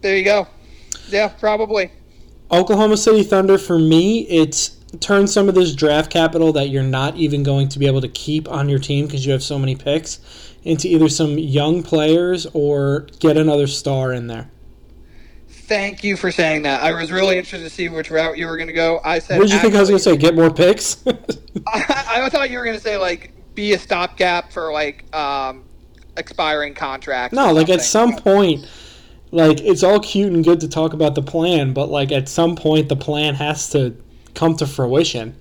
[0.00, 0.48] There you go.
[1.08, 1.92] Yeah, probably.
[2.50, 7.16] Oklahoma City Thunder for me, it's turn some of this draft capital that you're not
[7.16, 9.76] even going to be able to keep on your team because you have so many
[9.76, 10.18] picks
[10.62, 14.50] into either some young players or get another star in there.
[15.48, 16.82] Thank you for saying that.
[16.82, 19.00] I was really interested to see which route you were going to go.
[19.04, 19.38] I said.
[19.38, 20.16] What did you think I was going to say?
[20.16, 21.02] Get more picks?
[21.06, 25.64] I, I thought you were going to say like be a stopgap for like um,
[26.16, 27.34] expiring contracts.
[27.34, 28.64] no, like at some point,
[29.32, 32.54] like it's all cute and good to talk about the plan, but like at some
[32.54, 33.96] point the plan has to
[34.34, 35.36] come to fruition.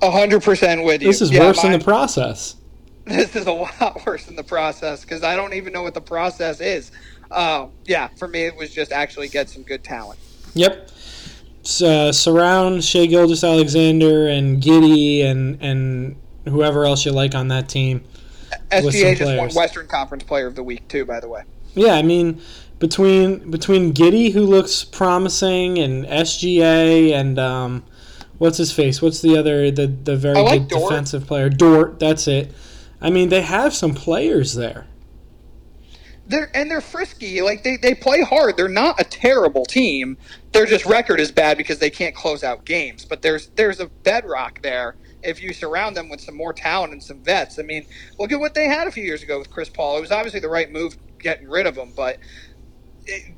[0.00, 1.08] A hundred percent with you.
[1.08, 2.54] This is Yeah, worse in the process.
[3.04, 6.00] This is a lot worse in the process because I don't even know what the
[6.00, 6.92] process is.
[7.30, 10.20] Um, yeah, for me, it was just actually get some good talent.
[10.52, 10.90] Yep.
[11.82, 18.04] Uh, surround Shai Gilgeous-Alexander and Giddey and and whoever else you like on that team.
[18.70, 19.50] SGA just won.
[19.50, 21.42] Western Conference Player of the Week too, by the way.
[21.74, 22.40] Yeah, I mean
[22.78, 27.84] between between Giddey who looks promising and SGA and um,
[28.38, 29.02] what's his face?
[29.02, 30.90] What's the other the the very like good Dort.
[30.90, 31.48] defensive player?
[31.50, 31.98] Dort.
[31.98, 32.52] That's it.
[33.00, 34.86] I mean they have some players there.
[36.26, 37.40] They're and they're frisky.
[37.40, 38.56] Like they, they play hard.
[38.56, 40.18] They're not a terrible team.
[40.52, 43.04] Their just record is bad because they can't close out games.
[43.04, 47.02] But there's there's a bedrock there if you surround them with some more talent and
[47.02, 47.58] some vets.
[47.58, 47.86] I mean,
[48.18, 49.98] look at what they had a few years ago with Chris Paul.
[49.98, 52.18] It was obviously the right move getting rid of him, but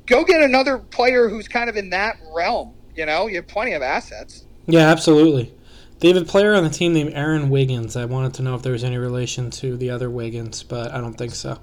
[0.05, 2.73] go get another player who's kind of in that realm.
[2.95, 4.45] You know, you have plenty of assets.
[4.67, 5.53] Yeah, absolutely.
[5.99, 7.95] They have a player on the team named Aaron Wiggins.
[7.95, 10.99] I wanted to know if there was any relation to the other Wiggins, but I
[10.99, 11.59] don't think so.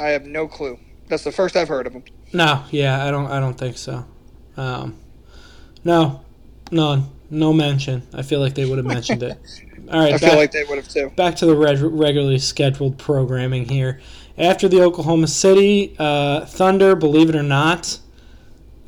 [0.00, 0.78] I have no clue.
[1.08, 2.04] That's the first I've heard of him.
[2.32, 3.30] No, yeah, I don't.
[3.30, 4.04] I don't think so.
[4.56, 4.96] Um,
[5.84, 6.24] no,
[6.70, 8.02] none, no mention.
[8.14, 9.38] I feel like they would have mentioned it.
[9.90, 11.10] All right, I feel back, like they would have too.
[11.10, 14.00] back to the reg- regularly scheduled programming here.
[14.36, 17.98] After the Oklahoma City uh, Thunder, believe it or not,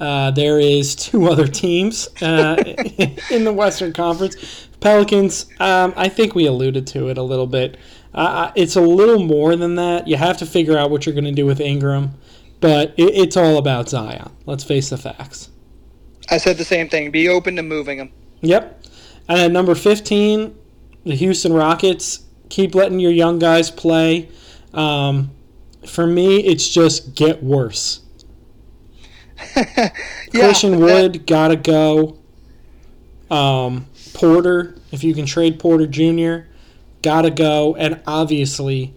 [0.01, 2.57] uh, there is two other teams uh,
[3.31, 4.69] in the Western Conference.
[4.81, 5.47] Pelicans.
[5.59, 7.77] Um, I think we alluded to it a little bit.
[8.15, 10.09] Uh, it's a little more than that.
[10.09, 12.15] You have to figure out what you're going to do with Ingram,
[12.61, 14.31] but it, it's all about Zion.
[14.47, 15.51] Let's face the facts.
[16.31, 17.11] I said the same thing.
[17.11, 18.13] Be open to moving him.
[18.41, 18.85] Yep.
[19.29, 20.55] And at number 15,
[21.05, 22.21] the Houston Rockets.
[22.49, 24.29] Keep letting your young guys play.
[24.73, 25.31] Um,
[25.87, 28.01] for me, it's just get worse.
[29.57, 29.91] yeah,
[30.33, 32.19] Christian that- Wood, gotta go.
[33.31, 36.49] Um, Porter, if you can trade Porter Jr.,
[37.03, 37.77] gotta go.
[37.77, 38.95] And obviously,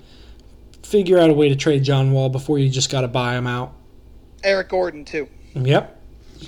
[0.84, 3.74] figure out a way to trade John Wall before you just gotta buy him out.
[4.44, 5.28] Eric Gordon too.
[5.54, 5.98] Yep.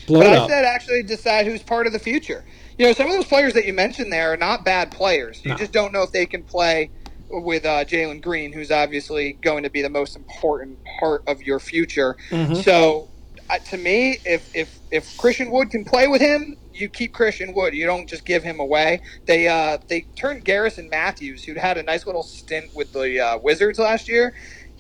[0.07, 0.49] Blow But I up.
[0.49, 2.43] said actually decide who's part of the future.
[2.77, 5.41] You know, some of those players that you mentioned there are not bad players.
[5.43, 5.57] You No.
[5.57, 6.89] just don't know if they can play
[7.29, 11.59] with uh, Jalen Green, who's obviously going to be the most important part of your
[11.59, 12.15] future.
[12.31, 12.63] Mhm.
[12.63, 13.09] So,
[13.49, 17.53] uh, to me, if if if Christian Wood can play with him, you keep Christian
[17.53, 17.73] Wood.
[17.73, 19.01] You don't just give him away.
[19.25, 23.37] They uh, they turned Garrison Matthews, who'd had a nice little stint with the uh,
[23.39, 24.33] Wizards last year.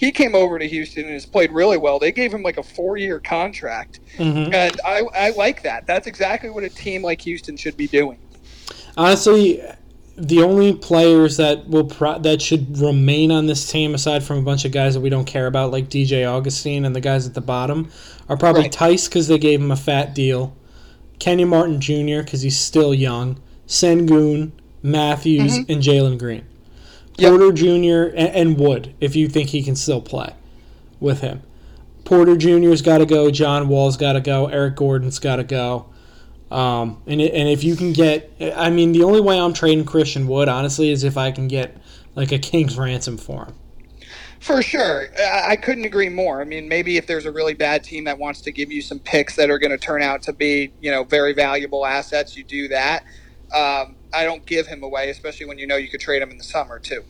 [0.03, 1.97] He came over to Houston and has played really well.
[1.97, 3.99] They gave him like a four year contract.
[4.17, 4.53] Mhm.
[4.53, 5.87] And I, I like that.
[5.87, 8.17] That's exactly what a team like Houston should be doing.
[8.97, 9.61] Honestly,
[10.17, 14.41] the only players that will pro- that should remain on this team, aside from a
[14.41, 17.33] bunch of guys that we don't care about, like DJ Augustin and the guys at
[17.33, 17.89] the bottom,
[18.29, 18.71] are probably Right.
[18.71, 20.53] Tice because they gave him a fat deal,
[21.19, 22.21] Kenyon Martin Jr.
[22.23, 24.51] because he's still young, Sengun,
[24.83, 25.69] Matthews, Mhm.
[25.69, 26.43] and Jalen Green,
[27.17, 27.29] Yep.
[27.29, 28.15] Porter Jr.
[28.15, 30.33] And, and Wood if you think he can still play
[30.99, 31.41] with him.
[32.05, 33.31] Porter Jr.'s got to go.
[33.31, 34.47] John Wall's got to go.
[34.47, 35.87] Eric Gordon's got to go.
[36.51, 39.85] Um, and it, and if you can get, I mean, the only way I'm trading
[39.85, 41.75] Christian Wood, honestly, is if I can get
[42.15, 43.55] like a king's ransom for him.
[44.39, 45.07] For sure.
[45.17, 46.41] I, I couldn't agree more.
[46.41, 48.99] I mean, maybe if there's a really bad team that wants to give you some
[48.99, 52.43] picks that are going to turn out to be, you know, very valuable assets, you
[52.43, 53.05] do that.
[53.53, 56.37] Um, I don't give him away, especially when you know you could trade him in
[56.37, 57.03] the summer, too.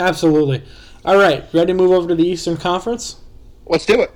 [0.00, 0.62] Absolutely.
[1.04, 3.16] All right, ready to move over to the Eastern Conference?
[3.66, 4.10] Let's do it.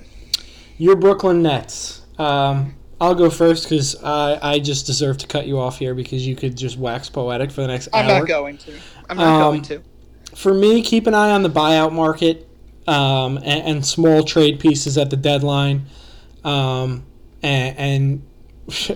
[0.79, 2.03] Your Brooklyn Nets.
[2.19, 6.27] Um, I'll go first because I, I just deserve to cut you off here because
[6.27, 8.19] you could just wax poetic for the next I'm hour.
[8.21, 8.73] not going to.
[9.09, 9.83] I'm not Um, going to.
[10.35, 12.47] for me, keep an eye on the buyout market
[12.87, 15.87] um, and, and small trade pieces at the deadline.
[16.45, 17.07] Um,
[17.43, 18.23] and, and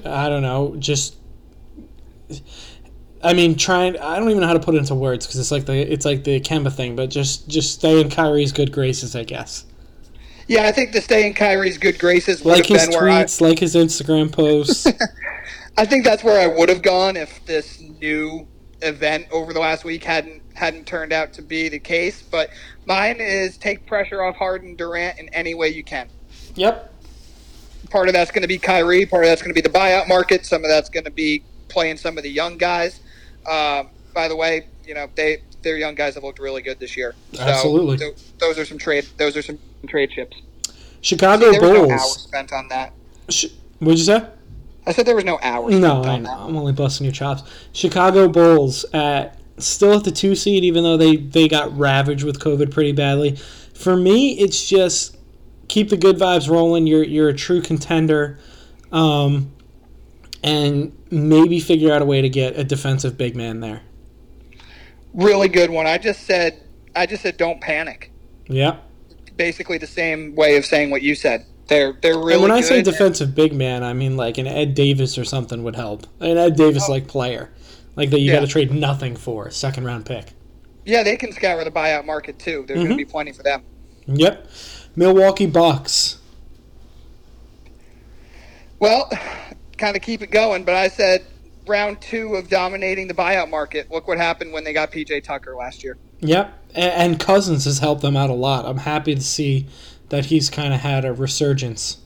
[0.07, 1.17] I don't know, just.
[3.23, 3.97] I mean, trying.
[3.99, 6.05] I don't even know how to put it into words because it's like the it's
[6.05, 9.65] like the Kemba thing, but just just stay in Kyrie's good graces, I guess.
[10.49, 13.11] Yeah, I think to stay in Kyrie's good graces would Like have his been where
[13.11, 14.87] I, tweets, like his Instagram posts.
[15.77, 18.47] I think that's where I would have gone if this new
[18.83, 22.23] event over the last week hadn't hadn't turned out to be the case.
[22.23, 22.51] But
[22.87, 26.09] mine is take pressure off Harden, Durant in any way you can.
[26.55, 26.93] yep.
[27.91, 29.07] Part of that's going to be Kyrie.
[29.07, 30.47] Part of that's going to be the buyout market.
[30.47, 33.01] Some of that's going to be playing some of the young guys.
[33.47, 36.97] Um, by the way, you know they their young guys have looked really good this
[36.97, 37.15] year.
[37.33, 37.97] So Absolutely.
[37.99, 39.07] th- those are some trade.
[39.17, 40.37] Those are some trade chips.
[41.01, 42.23] Chicago There was no Bulls.
[42.23, 42.93] spent on that.
[43.29, 43.47] Sh-
[43.79, 44.27] what'd you say?
[44.87, 45.75] I said there was no hours.
[45.75, 46.29] No, spent I on know.
[46.31, 46.39] that.
[46.49, 47.43] I'm only busting your chops.
[47.73, 52.41] Chicago Bulls at still at the two seed, even though they they got ravaged with
[52.41, 53.37] COVID pretty badly.
[53.75, 55.17] For me, it's just
[55.69, 56.87] keep the good vibes rolling.
[56.87, 58.39] You're you're a true contender,
[58.91, 59.53] um,
[60.43, 63.83] and maybe figure out a way to get a defensive big man there.
[65.15, 65.87] Really good one.
[65.87, 66.61] I just said.
[66.95, 68.11] I just said don't panic.
[68.49, 68.77] Yeah.
[69.37, 71.47] basically the same way of saying what you said.
[71.69, 72.35] They're they're really.
[72.35, 75.63] and when I say defensive big man, I mean like an Ed Davis or something
[75.63, 76.07] would help.
[76.21, 77.51] An Ed Davis like player,
[77.97, 78.35] like that you Yeah.
[78.35, 80.27] got to trade nothing for second round pick.
[80.85, 82.65] yeah, they can scour the buyout market too.
[82.67, 82.85] There's Mhm.
[82.85, 83.63] going to be plenty for them.
[84.07, 84.49] Yep.
[84.97, 86.19] Milwaukee Bucks.
[88.81, 89.09] Well,
[89.79, 91.25] kind of keep it going, but I said
[91.67, 93.91] round two of dominating the buyout market.
[93.91, 95.97] Look what happened when they got PJ Tucker last year.
[96.21, 98.65] Yep, and Cousins has helped them out a lot.
[98.65, 99.67] I'm happy to see
[100.09, 101.99] that he's kind of had a resurgence.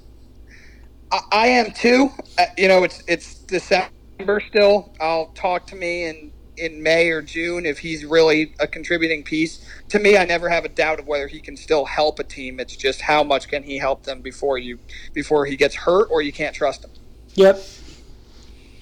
[1.13, 2.11] I, I am too.
[2.39, 4.95] Uh, you know, it's it's December still.
[5.01, 9.69] I'll talk to me in in May or June if he's really a contributing piece.
[9.91, 12.59] To me, I never have a doubt of whether he can still help a team.
[12.61, 14.79] It's just how much can he help them before you
[15.13, 16.91] before he gets hurt or you can't trust him.
[17.37, 17.63] Yep.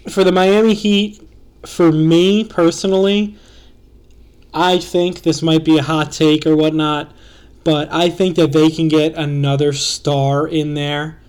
[0.09, 1.21] for the Miami Heat,
[1.67, 3.37] for me personally,
[4.53, 7.13] I think this might be a hot take or whatnot,
[7.65, 11.21] but I think that they can get another star in there.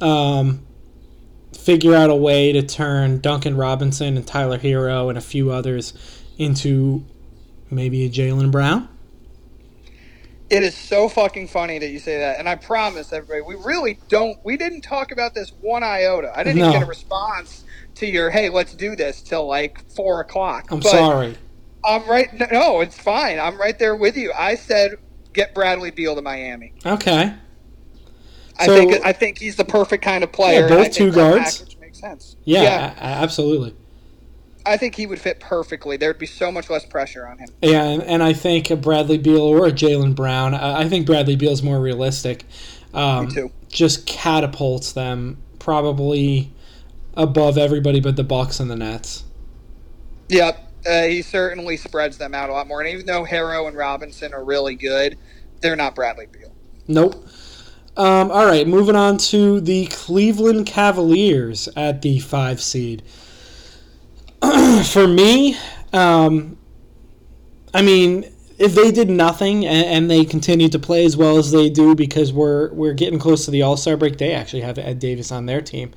[0.00, 0.64] Um,
[1.52, 5.92] figure out a way to turn Duncan Robinson and Tyler Herro and a few others
[6.38, 7.04] into
[7.70, 8.88] maybe a Jaylen Brown.
[10.50, 13.98] It is so fucking funny that you say that, and I promise everybody, we really
[14.08, 14.38] don't.
[14.44, 16.32] We didn't talk about this one iota.
[16.34, 16.68] I didn't No.
[16.68, 17.64] even get a response
[17.96, 20.68] to your "Hey, let's do this" till like four o'clock.
[20.70, 21.36] I'm But sorry.
[21.84, 22.28] I'm right.
[22.50, 23.38] No, it's fine.
[23.38, 24.32] I'm right there with you.
[24.36, 24.92] I said
[25.34, 26.72] get Bradley Beal to Miami.
[26.84, 27.34] Okay.
[28.58, 30.66] I So- think I think he's the perfect kind of player.
[30.66, 31.58] and both two guards?
[31.60, 32.36] package makes sense.
[32.44, 33.74] Yeah, yeah, absolutely.
[34.66, 35.96] I think he would fit perfectly.
[35.96, 37.48] There would be so much less pressure on him.
[37.62, 40.54] Yeah, and, and I think a Bradley Beal or a Jaylen Brown.
[40.54, 42.44] I, I think Bradley Beal's more realistic.
[42.92, 43.52] Um, Me too.
[43.68, 46.52] Just catapults them probably
[47.14, 49.24] above everybody but the Bucks and the Nets.
[50.28, 52.80] Yep, uh, he certainly spreads them out a lot more.
[52.80, 55.18] And even though Herro and Robinson are really good,
[55.60, 56.52] they're not Bradley Beal.
[56.86, 57.26] Nope.
[57.96, 63.02] Um, all right, moving on to the Cleveland Cavaliers at the five seed.
[64.84, 65.56] For me,
[65.92, 66.56] um,
[67.74, 68.24] I mean,
[68.58, 71.94] if they did nothing and, and they continued to play as well as they do,
[71.94, 75.32] because we're we're getting close to the All Star break, they actually have Ed Davis
[75.32, 75.92] on their team,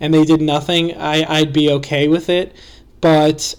[0.00, 0.96] and they did nothing.
[0.96, 2.54] I I'd be okay with it,
[3.00, 3.54] but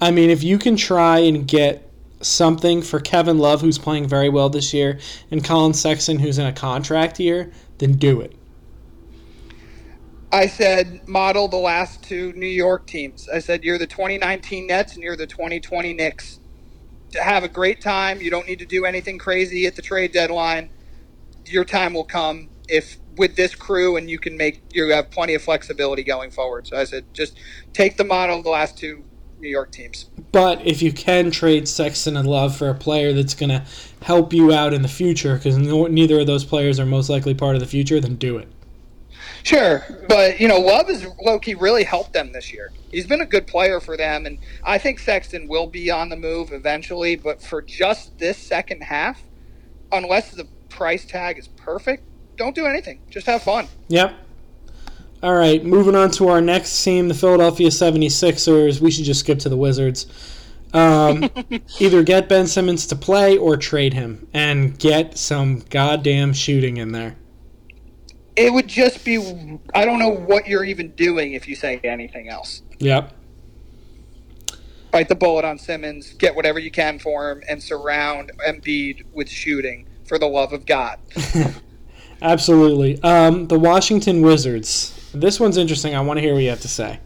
[0.00, 4.28] I mean, if you can try and get something for Kevin Love, who's playing very
[4.28, 4.98] well this year,
[5.30, 8.34] and Collin Sexton, who's in a contract year, then do it.
[10.34, 13.28] I said model the last two New York teams.
[13.28, 16.40] I said you're the 2019 Nets and you're the 2020 Knicks.
[17.12, 18.20] To have a great time.
[18.20, 20.70] You don't need to do anything crazy at the trade deadline.
[21.46, 25.34] Your time will come if with this crew and you can make you have plenty
[25.34, 26.66] of flexibility going forward.
[26.66, 27.38] So I said just
[27.72, 29.04] take the model of the last two
[29.38, 30.10] New York teams.
[30.32, 33.64] But if you can trade Sexton and Love for a player that's going to
[34.02, 37.54] help you out in the future, because neither of those players are most likely part
[37.54, 38.48] of the future, then do it.
[39.44, 42.72] Sure, but you know, Love has Loki really helped them this year.
[42.90, 46.16] He's been a good player for them, and I think Sexton will be on the
[46.16, 47.16] move eventually.
[47.16, 49.22] But for just this second half,
[49.92, 52.04] unless the price tag is perfect,
[52.36, 53.00] don't do anything.
[53.10, 53.68] Just have fun.
[53.88, 54.14] Yep.
[55.22, 58.80] All right, moving on to our next team, the Philadelphia 76ers.
[58.80, 60.06] We should just skip to the Wizards.
[60.74, 61.30] Um,
[61.80, 66.92] either get Ben Simmons to play or trade him and get some goddamn shooting in
[66.92, 67.16] there.
[68.36, 72.28] It would just be I don't know what you're even doing if you say anything
[72.28, 72.62] else.
[72.78, 73.12] Yep.
[74.90, 79.28] Bite the bullet on Simmons, get whatever you can for him, and surround Embiid with
[79.28, 80.98] shooting for the love of God.
[82.22, 83.02] Absolutely.
[83.02, 85.10] Um, the Washington Wizards.
[85.12, 85.94] This one's interesting.
[85.94, 87.00] I want to hear what you have to say.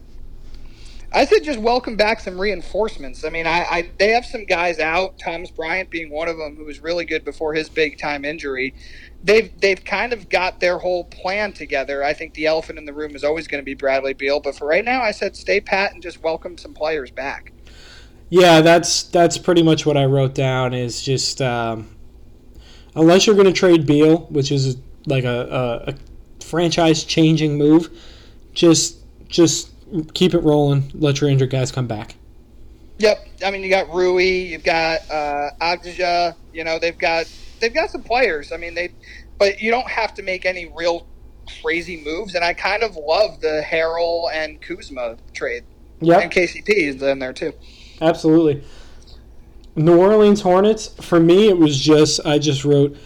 [1.11, 3.25] I said just welcome back some reinforcements.
[3.25, 5.17] I mean, I, I they have some guys out.
[5.17, 8.75] Thomas Bryant being one of them, who was really good before his big time injury.
[9.23, 12.03] They've they've kind of got their whole plan together.
[12.03, 14.55] I think the elephant in the room is always going to be Bradley Beal, but
[14.55, 17.51] for right now, I said stay pat and just welcome some players back.
[18.29, 20.73] Yeah, that's that's pretty much what I wrote down.
[20.73, 21.89] Is just um,
[22.95, 25.95] unless you're going to trade Beal, which is like a, a, a
[26.43, 27.89] franchise changing move,
[28.53, 28.97] just
[29.27, 29.71] just
[30.13, 30.91] keep it rolling.
[30.93, 32.15] Let your injured guys come back.
[32.99, 36.35] Yep, I mean you got Rui, you've got uh, Avdija.
[36.53, 37.25] You know they've got
[37.59, 38.51] they've got some players.
[38.51, 38.89] I mean they,
[39.37, 41.07] but you don't have to make any real
[41.61, 42.35] crazy moves.
[42.35, 45.63] And I kind of love the Harrell and Kuzma trade.
[46.01, 47.53] Yeah, and KCP is in there too.
[48.01, 48.63] absolutely.
[49.75, 50.87] New Orleans Hornets.
[51.01, 52.97] For me, it was just I just wrote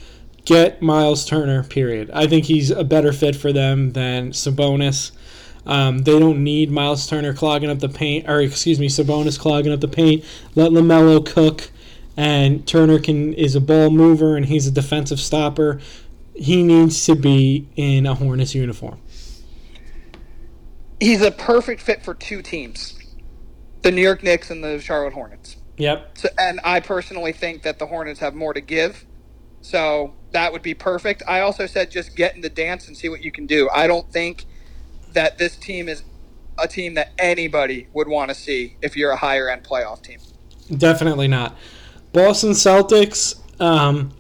[0.46, 1.64] get Miles Turner.
[1.64, 2.12] Period.
[2.14, 5.12] I think he's a better fit for them than Sabonis.
[5.66, 9.72] Um, they don't need Miles Turner clogging up the paint, or excuse me, Sabonis clogging
[9.72, 10.24] up the paint.
[10.56, 11.70] Let Lamelo cook,
[12.16, 15.80] and Turner can is a ball mover and he's a defensive stopper.
[16.36, 19.00] He needs to be in a Hornets uniform.
[21.00, 22.98] He's a perfect fit for two teams,
[23.82, 25.58] the New York Knicks and the Charlotte Hornets.
[25.78, 26.18] Yep.
[26.18, 29.06] So, and I personally think that the Hornets have more to give.
[29.62, 31.24] So that would be perfect.
[31.28, 33.70] I also said just get in the dance and see what you can do.
[33.74, 34.46] I don't think
[35.14, 36.04] that this team is
[36.60, 40.20] a team that anybody would want to see if you're a higher end playoff team.
[40.78, 41.58] Definitely not.
[42.14, 43.40] Boston Celtics.
[43.60, 44.12] Um,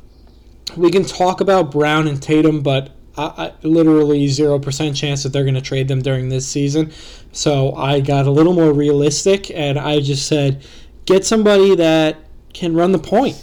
[0.75, 5.29] we can talk about Brown and Tatum, but I, I, literally zero percent chance that
[5.29, 6.91] they're going to trade them during this season.
[7.31, 10.65] So I got a little more realistic, and I just said,
[11.05, 12.17] get somebody that
[12.53, 13.41] can run the point.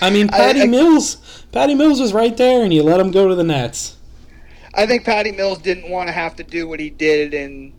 [0.00, 1.16] I mean, Patty I- Mills.
[1.52, 3.96] Patty Mills was right there, and you let him go to the Nets.
[4.76, 7.72] I think Patty Mills didn't want to have to do what he did in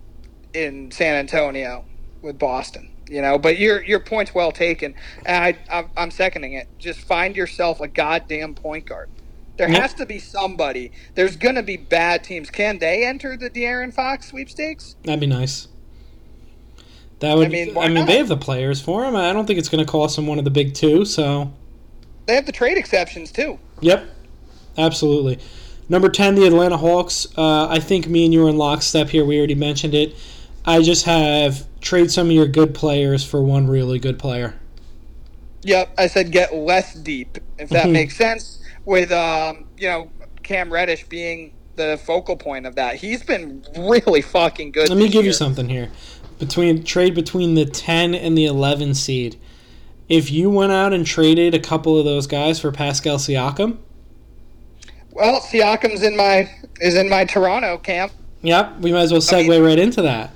[0.54, 1.84] in San Antonio
[2.22, 2.90] with Boston.
[3.10, 4.96] You know, but your your point's well taken,
[5.26, 6.68] and I, I I'm seconding it.
[6.80, 9.10] Just find yourself a goddamn point guard.
[9.58, 9.82] There Yep.
[9.82, 10.92] has to be somebody.
[11.14, 12.50] There's going to be bad teams.
[12.50, 14.96] Can they enter the De'Aaron Fox sweepstakes?
[15.04, 15.70] That'd be nice.
[17.20, 17.48] That would.
[17.48, 18.08] I mean, mean, not?
[18.08, 19.16] they have the players for him.
[19.16, 21.06] I don't think it's going to cost them one of the big two.
[21.06, 21.54] So,
[22.26, 23.58] They have the trade exceptions too.
[23.82, 24.06] yep,
[24.78, 25.40] absolutely.
[25.88, 27.28] Number ten, the Atlanta Hawks.
[27.38, 29.24] Uh, I think me and you are in lockstep here.
[29.24, 30.16] We already mentioned it.
[30.66, 34.56] I just have trade some of your good players for one really good player.
[35.64, 37.92] Yep, I said get less deep, if that Mhm.
[37.92, 38.60] makes sense.
[38.86, 40.10] With um, you know
[40.44, 44.90] Cam Reddish being the focal point of that, he's been really fucking good.
[44.90, 45.90] Let me give you something here.
[46.40, 49.38] Between trade between the ten and the eleven seed.
[50.08, 53.78] If you went out and traded a couple of those guys for Pascal Siakam,
[55.12, 56.50] Well, Siakam's in my
[56.80, 58.12] is in my Toronto camp.
[58.44, 60.32] yep, we might as well I segue mean- right into that.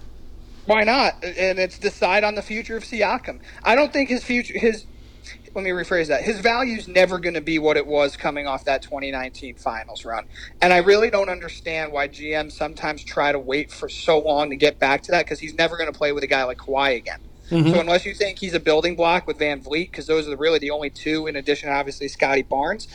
[0.69, 1.23] Why not?
[1.23, 3.39] And it's decide on the future of Siakam.
[3.63, 4.85] I don't think his future his
[5.55, 6.21] let me rephrase that.
[6.21, 10.25] His value's never going to be what it was coming off that 2019 finals run.
[10.61, 14.55] And I really don't understand why GMs sometimes try to wait for so long to
[14.55, 16.97] get back to that because he's never going to play with a guy like Kawhi
[16.97, 17.21] again.
[17.49, 17.71] Mhm.
[17.71, 20.69] So unless you think he's a building block with VanVleet, because those are really the
[20.69, 22.87] only two, in addition, obviously Scottie Barnes,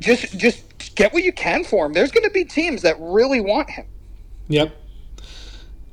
[0.00, 1.92] just just get what you can for him.
[1.92, 3.84] There's going to be teams that really want him.
[4.48, 4.74] Yep.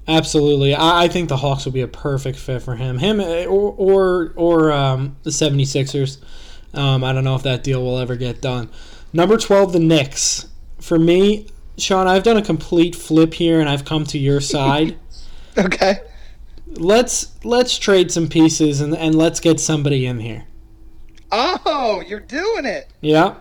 [0.10, 0.74] Absolutely.
[0.74, 2.97] I, I think the Hawks would be a perfect fit for him.
[2.97, 6.18] Him eh, or or, or um, the 76ers.
[6.74, 8.70] Um, I don't know if that deal will ever get done.
[9.14, 10.47] Number 12, the Knicks.
[10.80, 11.47] For me,
[11.78, 14.97] Sean, I've done a complete flip here and I've come to your side.
[15.57, 15.99] Okay.
[16.68, 20.45] let's let's trade some pieces and, and let's get somebody in here.
[21.32, 22.91] Oh, you're doing it.
[23.01, 23.36] Yeah.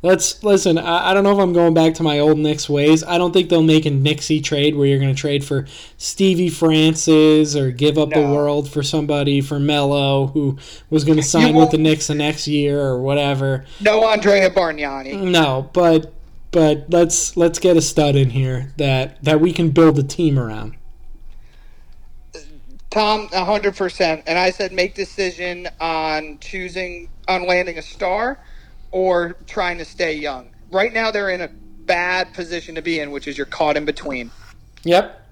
[0.00, 0.78] Let's listen.
[0.78, 3.02] I, I don't know if I'm going back to my old Knicks ways.
[3.02, 6.50] I don't think they'll make a Knicksy trade where you're going to trade for Stevie
[6.50, 10.56] Francis or give up the world for somebody for Melo who
[10.88, 13.64] was going to sign with the Knicks the next year or whatever.
[13.80, 15.20] No Andrea Bargnani.
[15.20, 16.12] No, but
[16.52, 20.38] but let's let's get a stud in here that that we can build a team
[20.38, 20.76] around.
[22.90, 24.22] Tom, hundred percent.
[24.28, 28.38] And I said make decision on choosing on landing a star
[28.90, 30.50] or trying to stay young.
[30.70, 33.84] Right now they're in a bad position to be in, which is you're caught in
[33.84, 34.30] between.
[34.84, 35.26] Yep.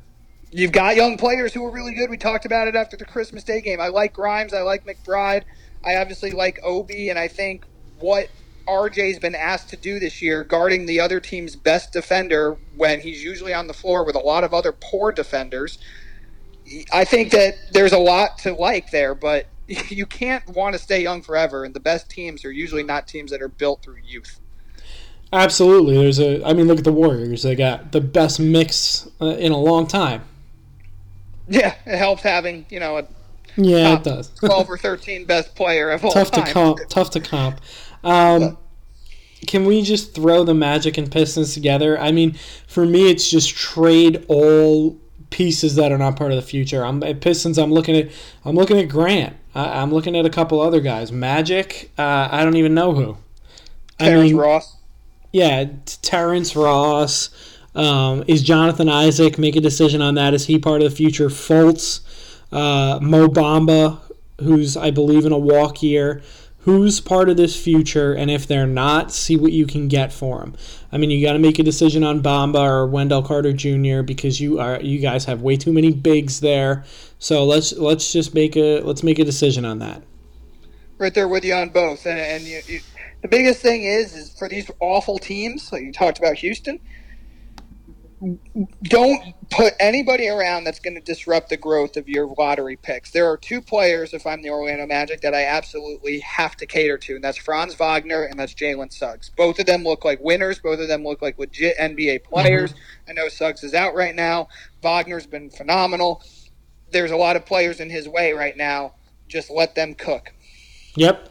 [0.51, 2.09] You've got young players who are really good.
[2.09, 3.81] We talked about it after the Christmas Day game.
[3.81, 4.55] I like Grimes.
[4.55, 5.43] I like McBride.
[5.85, 7.67] I obviously like Obi, and I think
[7.99, 8.29] what
[8.67, 13.23] RJ's been asked to do this year, guarding the other team's best defender when he's
[13.23, 15.79] usually on the floor with a lot of other poor defenders.
[16.93, 19.47] I think that there's a lot to like there, but
[19.89, 23.31] you can't want to stay young forever, and the best teams are usually not teams
[23.31, 24.41] that are built through youth.
[25.33, 25.97] Absolutely.
[25.97, 26.45] There's a.
[26.47, 27.43] I mean, look at the Warriors.
[27.43, 30.23] They got the best mix uh, in a long time.
[31.49, 33.07] Yeah, it helps having you know a
[33.57, 34.29] Yeah, it does.
[34.41, 36.53] 12 or 13 best player of all tough to time.
[36.53, 36.81] comp.
[36.89, 37.61] Tough to comp.
[38.05, 38.57] Um,
[39.47, 41.99] can we just throw the Magic and Pistons together?
[41.99, 42.37] I mean,
[42.67, 44.99] for me, it's just trade all
[45.31, 46.85] pieces that are not part of the future.
[46.85, 47.59] I'm at Pistons.
[47.59, 48.11] I'm looking at.
[48.45, 49.37] I'm looking at Grant.
[49.57, 51.11] I, I'm looking at a couple other guys.
[51.11, 51.91] Magic.
[51.99, 53.17] Uh, I don't even know who.
[53.99, 54.77] I Terrence mean, Ross.
[55.33, 55.65] yeah,
[56.03, 57.31] Terrence Ross.
[57.75, 60.35] Um, is Jonathan Isaac make a decision on that?
[60.35, 61.29] Is he part of the future?
[61.29, 62.01] Fultz,
[62.53, 63.99] uh, Mo Bamba,
[64.41, 66.23] who's I believe in a walk year.
[66.67, 68.13] Who's part of this future?
[68.13, 70.57] And if they're not, see what you can get for them.
[70.93, 74.03] I mean, you got to make a decision on Bamba or Wendell Carter Jr.
[74.03, 76.85] because you are you guys have way too many bigs there.
[77.19, 80.03] So let's let's just make a let's make a decision on that.
[80.99, 82.07] right there with you on both.
[82.07, 82.81] And, and you, you,
[83.23, 86.81] the biggest thing is, is for these awful teams, like you talked about Houston,
[88.83, 93.11] don't put anybody around that's going to disrupt the growth of your lottery picks.
[93.11, 96.97] There are two players, if I'm the Orlando Magic, that I absolutely have to cater
[96.99, 99.31] to, and that's Franz Wagner and that's Jalen Suggs.
[99.37, 100.59] Both of them look like winners.
[100.59, 102.73] Both of them look like legit NBA players.
[102.73, 103.11] Mm-hmm.
[103.11, 104.49] I know Suggs is out right now.
[104.83, 106.23] Wagner's been phenomenal.
[106.93, 108.95] There's a lot of players in his way right now.
[109.29, 110.33] Just let them cook.
[110.95, 111.31] Yep,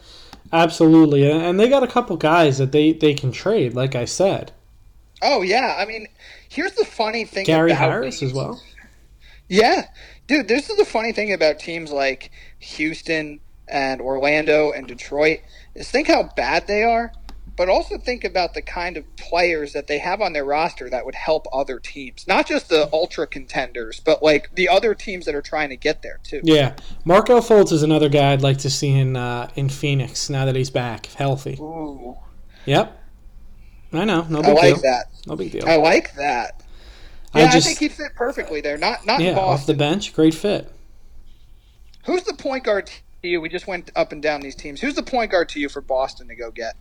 [0.53, 1.29] absolutely.
[1.29, 4.51] And they got a couple guys that they, they can trade, like I said.
[5.21, 6.07] Oh yeah, I mean,
[6.55, 7.45] here's the funny thing.
[7.45, 8.61] Gary about Harris teams- as well.
[9.47, 9.87] Yeah,
[10.25, 15.39] dude, this is the funny thing about teams like Houston and Orlando and Detroit
[15.75, 17.11] is think how bad they are,
[17.55, 21.05] but also think about the kind of players that they have on their roster that
[21.05, 25.35] would help other teams, not just the ultra contenders, but like the other teams that
[25.35, 26.41] are trying to get there too.
[26.43, 30.45] Yeah, Markelle Fultz is another guy I'd like to see in uh, in Phoenix now
[30.45, 31.57] that he's back, healthy.
[31.59, 32.17] Ooh,
[32.65, 32.99] Yep,
[33.97, 34.81] I know, no big I like deal.
[34.83, 35.05] that.
[35.27, 35.67] No big deal.
[35.67, 36.63] I like that.
[37.33, 38.77] Yeah, I, just think he'd fit perfectly there.
[38.77, 40.71] Not not yeah off the bench, great fit.
[42.05, 43.41] Who's the point guard to you?
[43.41, 44.79] We just went up and down these teams.
[44.79, 46.75] Who's the point guard to you for Boston to go get?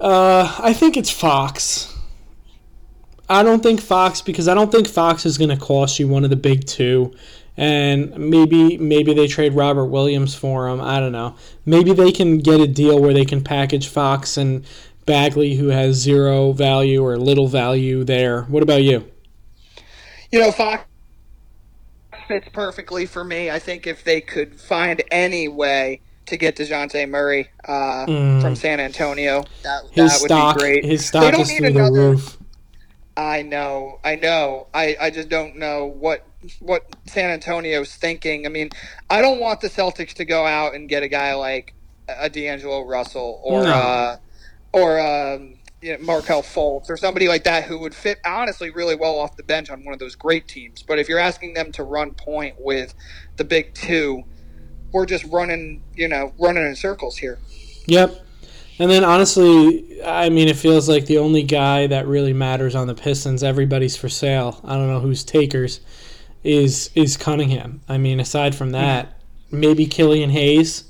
[0.00, 1.94] Uh, I think it's Fox.
[3.28, 6.24] I don't think Fox because I don't think Fox is going to cost you one
[6.24, 7.14] of the big two,
[7.56, 10.80] and maybe maybe they trade Robert Williams for him.
[10.80, 11.36] I don't know.
[11.64, 14.64] Maybe they can get a deal where they can package Fox and
[15.06, 18.42] Bagley, who has zero value or little value there.
[18.44, 19.08] What about you?
[20.32, 20.84] You know, Fox
[22.26, 23.50] fits perfectly for me.
[23.50, 28.40] I think if they could find any way to get DeJounte Murray uh, Mm.
[28.40, 30.84] from San Antonio, that, His that would stock, be great.
[30.84, 32.38] his They stock don't is need through the another- roof.
[33.16, 34.66] I know, I know.
[34.74, 36.26] I, I just don't know what
[36.60, 38.46] what San Antonio's thinking.
[38.46, 38.70] I mean,
[39.10, 41.74] I don't want the Celtics to go out and get a guy like
[42.08, 43.70] a D'Angelo Russell or No.
[43.70, 44.16] uh,
[44.72, 48.96] or um, you know, Markelle Fultz or somebody like that who would fit honestly really
[48.96, 50.82] well off the bench on one of those great teams.
[50.82, 52.94] But if you're asking them to run point with
[53.36, 54.24] the big two,
[54.92, 57.38] we're just running, you know, running in circles here.
[57.86, 58.14] Yep.
[58.78, 62.86] And then honestly, I mean, it feels like the only guy that really matters on
[62.86, 64.60] the Pistons, everybody's for sale.
[64.64, 65.80] I don't know who's takers,
[66.44, 67.80] is is Cunningham.
[67.88, 69.18] I mean, aside from that,
[69.50, 70.84] maybe Killian Hayes.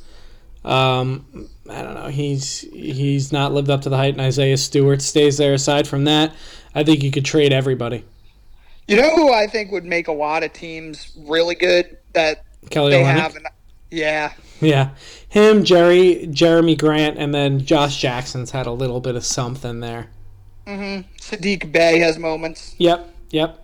[0.65, 2.09] Um, I don't know.
[2.09, 5.55] He's he's not lived up to the height, and Isaiah Stewart stays there.
[5.55, 6.35] Aside from that,
[6.75, 8.05] I think you could trade everybody.
[8.89, 12.91] You know who I think would make a lot of teams really good that Kelly
[12.91, 13.15] they Olynyk.
[13.15, 13.45] have an,
[13.91, 14.91] yeah Yeah,
[15.29, 20.09] him, Jerry, Jerami Grant, and then Josh Jackson's had a little bit of something there.
[20.67, 21.09] Mm-hmm.
[21.19, 22.75] Saddiq Bey has moments.
[22.79, 23.64] Yep, yep.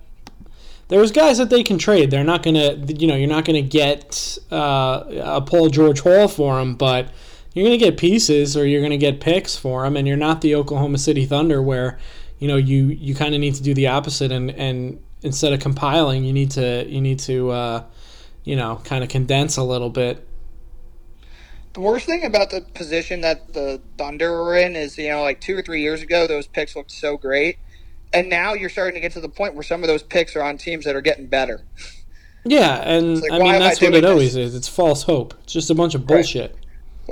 [0.90, 2.10] There's guys that they can trade.
[2.10, 6.60] They're not gonna, you know, you're not gonna get uh, a Paul George Hall for
[6.60, 7.08] him, but
[7.54, 10.56] you're gonna get pieces or you're gonna get picks for him, and you're not the
[10.56, 11.98] Oklahoma City Thunder where,
[12.40, 15.60] you know, you you kind of need to do the opposite and and instead of
[15.60, 17.84] compiling, you need to you need to, uh,
[18.42, 20.26] you know, kind of condense a little bit.
[21.72, 25.40] The worst thing about the position that the Thunder are in is, you know, like
[25.40, 27.58] two or three years ago, those picks looked so great.
[28.12, 30.42] And now you're starting to get to the point where some of those picks are
[30.42, 31.62] on teams that are getting better.
[32.44, 34.50] Yeah, and like, I mean am I that's what it always this?
[34.50, 34.54] is.
[34.54, 35.34] It's false hope.
[35.44, 36.56] It's just a bunch of bullshit.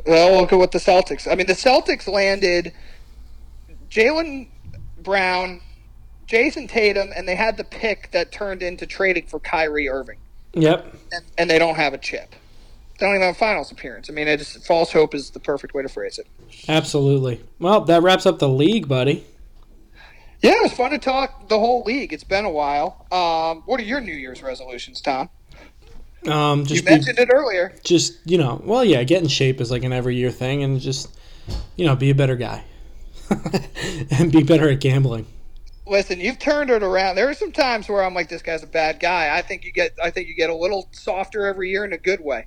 [0.07, 1.31] Well, look at what the Celtics.
[1.31, 2.73] I mean, the Celtics landed
[3.91, 4.49] Jaylen
[5.03, 5.61] Brown,
[6.27, 10.19] Jayson Tatum, and they had the pick that turned into trading for Kyrie Irving.
[10.55, 10.95] Yep.
[11.13, 12.35] And, and they don't have a chip.
[12.99, 14.11] They don't even have a finals appearance.
[14.11, 16.27] I mean, it's false hope is the perfect way to phrase it.
[16.69, 17.43] Absolutely.
[17.59, 19.25] Well, that wraps up the league, buddy.
[20.41, 22.13] Yeah, it was fun to talk the whole league.
[22.13, 23.07] It's been a while.
[23.11, 25.29] Um, what are your New Year's resolutions, Tom?
[26.29, 27.73] Um, You just be, mentioned it earlier.
[27.85, 30.81] just you know, well, yeah, get in shape is like an every year thing, and
[30.81, 31.09] just
[31.77, 32.63] you know, be a better guy
[34.11, 35.27] and be better at gambling.
[35.87, 37.17] Listen, you've turned it around.
[37.17, 39.35] There are some times where I'm like, this guy's a bad guy.
[39.37, 41.99] I think you get, I think you get a little softer every year in a
[41.99, 42.47] good way.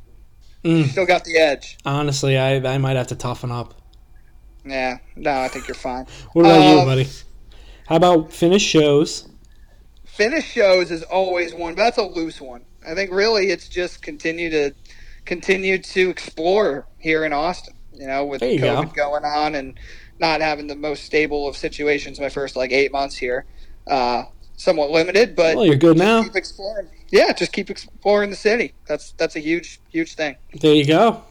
[0.63, 0.87] Mm.
[0.89, 1.77] Still got the edge.
[1.85, 3.73] Honestly, I I might have to toughen up.
[4.63, 6.05] Yeah, no, I think you're fine.
[6.33, 7.07] What about you, Um, buddy?
[7.87, 9.27] How about finish shows?
[10.05, 12.63] Finish shows is always one, but that's a loose one.
[12.87, 14.73] I think really it's just continue to
[15.25, 17.75] continue to explore here in Austin.
[17.93, 19.79] You know, with you COVID going on and
[20.19, 23.45] not having the most stable of situations my first like eight months here.
[23.87, 24.23] Uh,
[24.57, 26.23] somewhat limited, but Well, you're good now.
[26.23, 26.87] keep exploring.
[27.09, 28.73] Yeah, just keep exploring the city.
[28.87, 30.35] That's that's a huge huge thing.
[30.53, 31.23] There you go.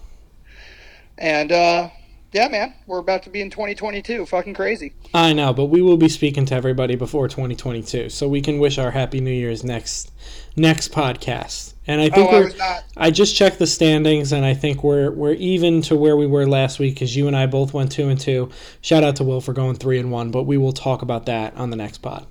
[1.16, 1.90] And uh,
[2.32, 4.26] yeah, man, we're about to be in 2022.
[4.26, 4.92] Fucking crazy.
[5.12, 8.78] I know, but we will be speaking to everybody before 2022, so we can wish
[8.78, 10.12] our happy New Year's next
[10.56, 11.74] next podcast.
[11.86, 12.56] And I Oh, think I we're.
[12.56, 12.84] not.
[12.96, 16.46] I just checked the standings, and I think we're we're even to where we were
[16.46, 18.50] last week because you and I both went two and two.
[18.80, 21.56] Shout out to Will for going three and one, but we will talk about that
[21.56, 22.26] on the next pod.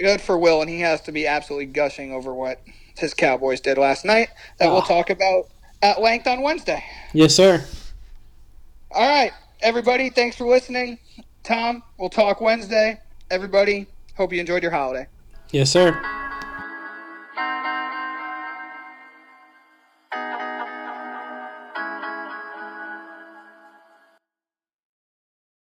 [0.00, 2.60] Good for Will, and he has to be absolutely gushing over what
[2.96, 4.28] his Cowboys did last night.
[4.58, 4.86] That we'll Ah.
[4.86, 5.48] talk about
[5.80, 6.82] at length on Wednesday.
[7.12, 7.64] Yes, sir.
[8.90, 9.32] All right,
[9.64, 10.98] everybody, thanks for listening.
[11.42, 13.00] Tom, we'll talk Wednesday.
[13.30, 13.86] Everybody,
[14.16, 15.08] hope you enjoyed your holiday.
[15.50, 16.23] Yes, sir.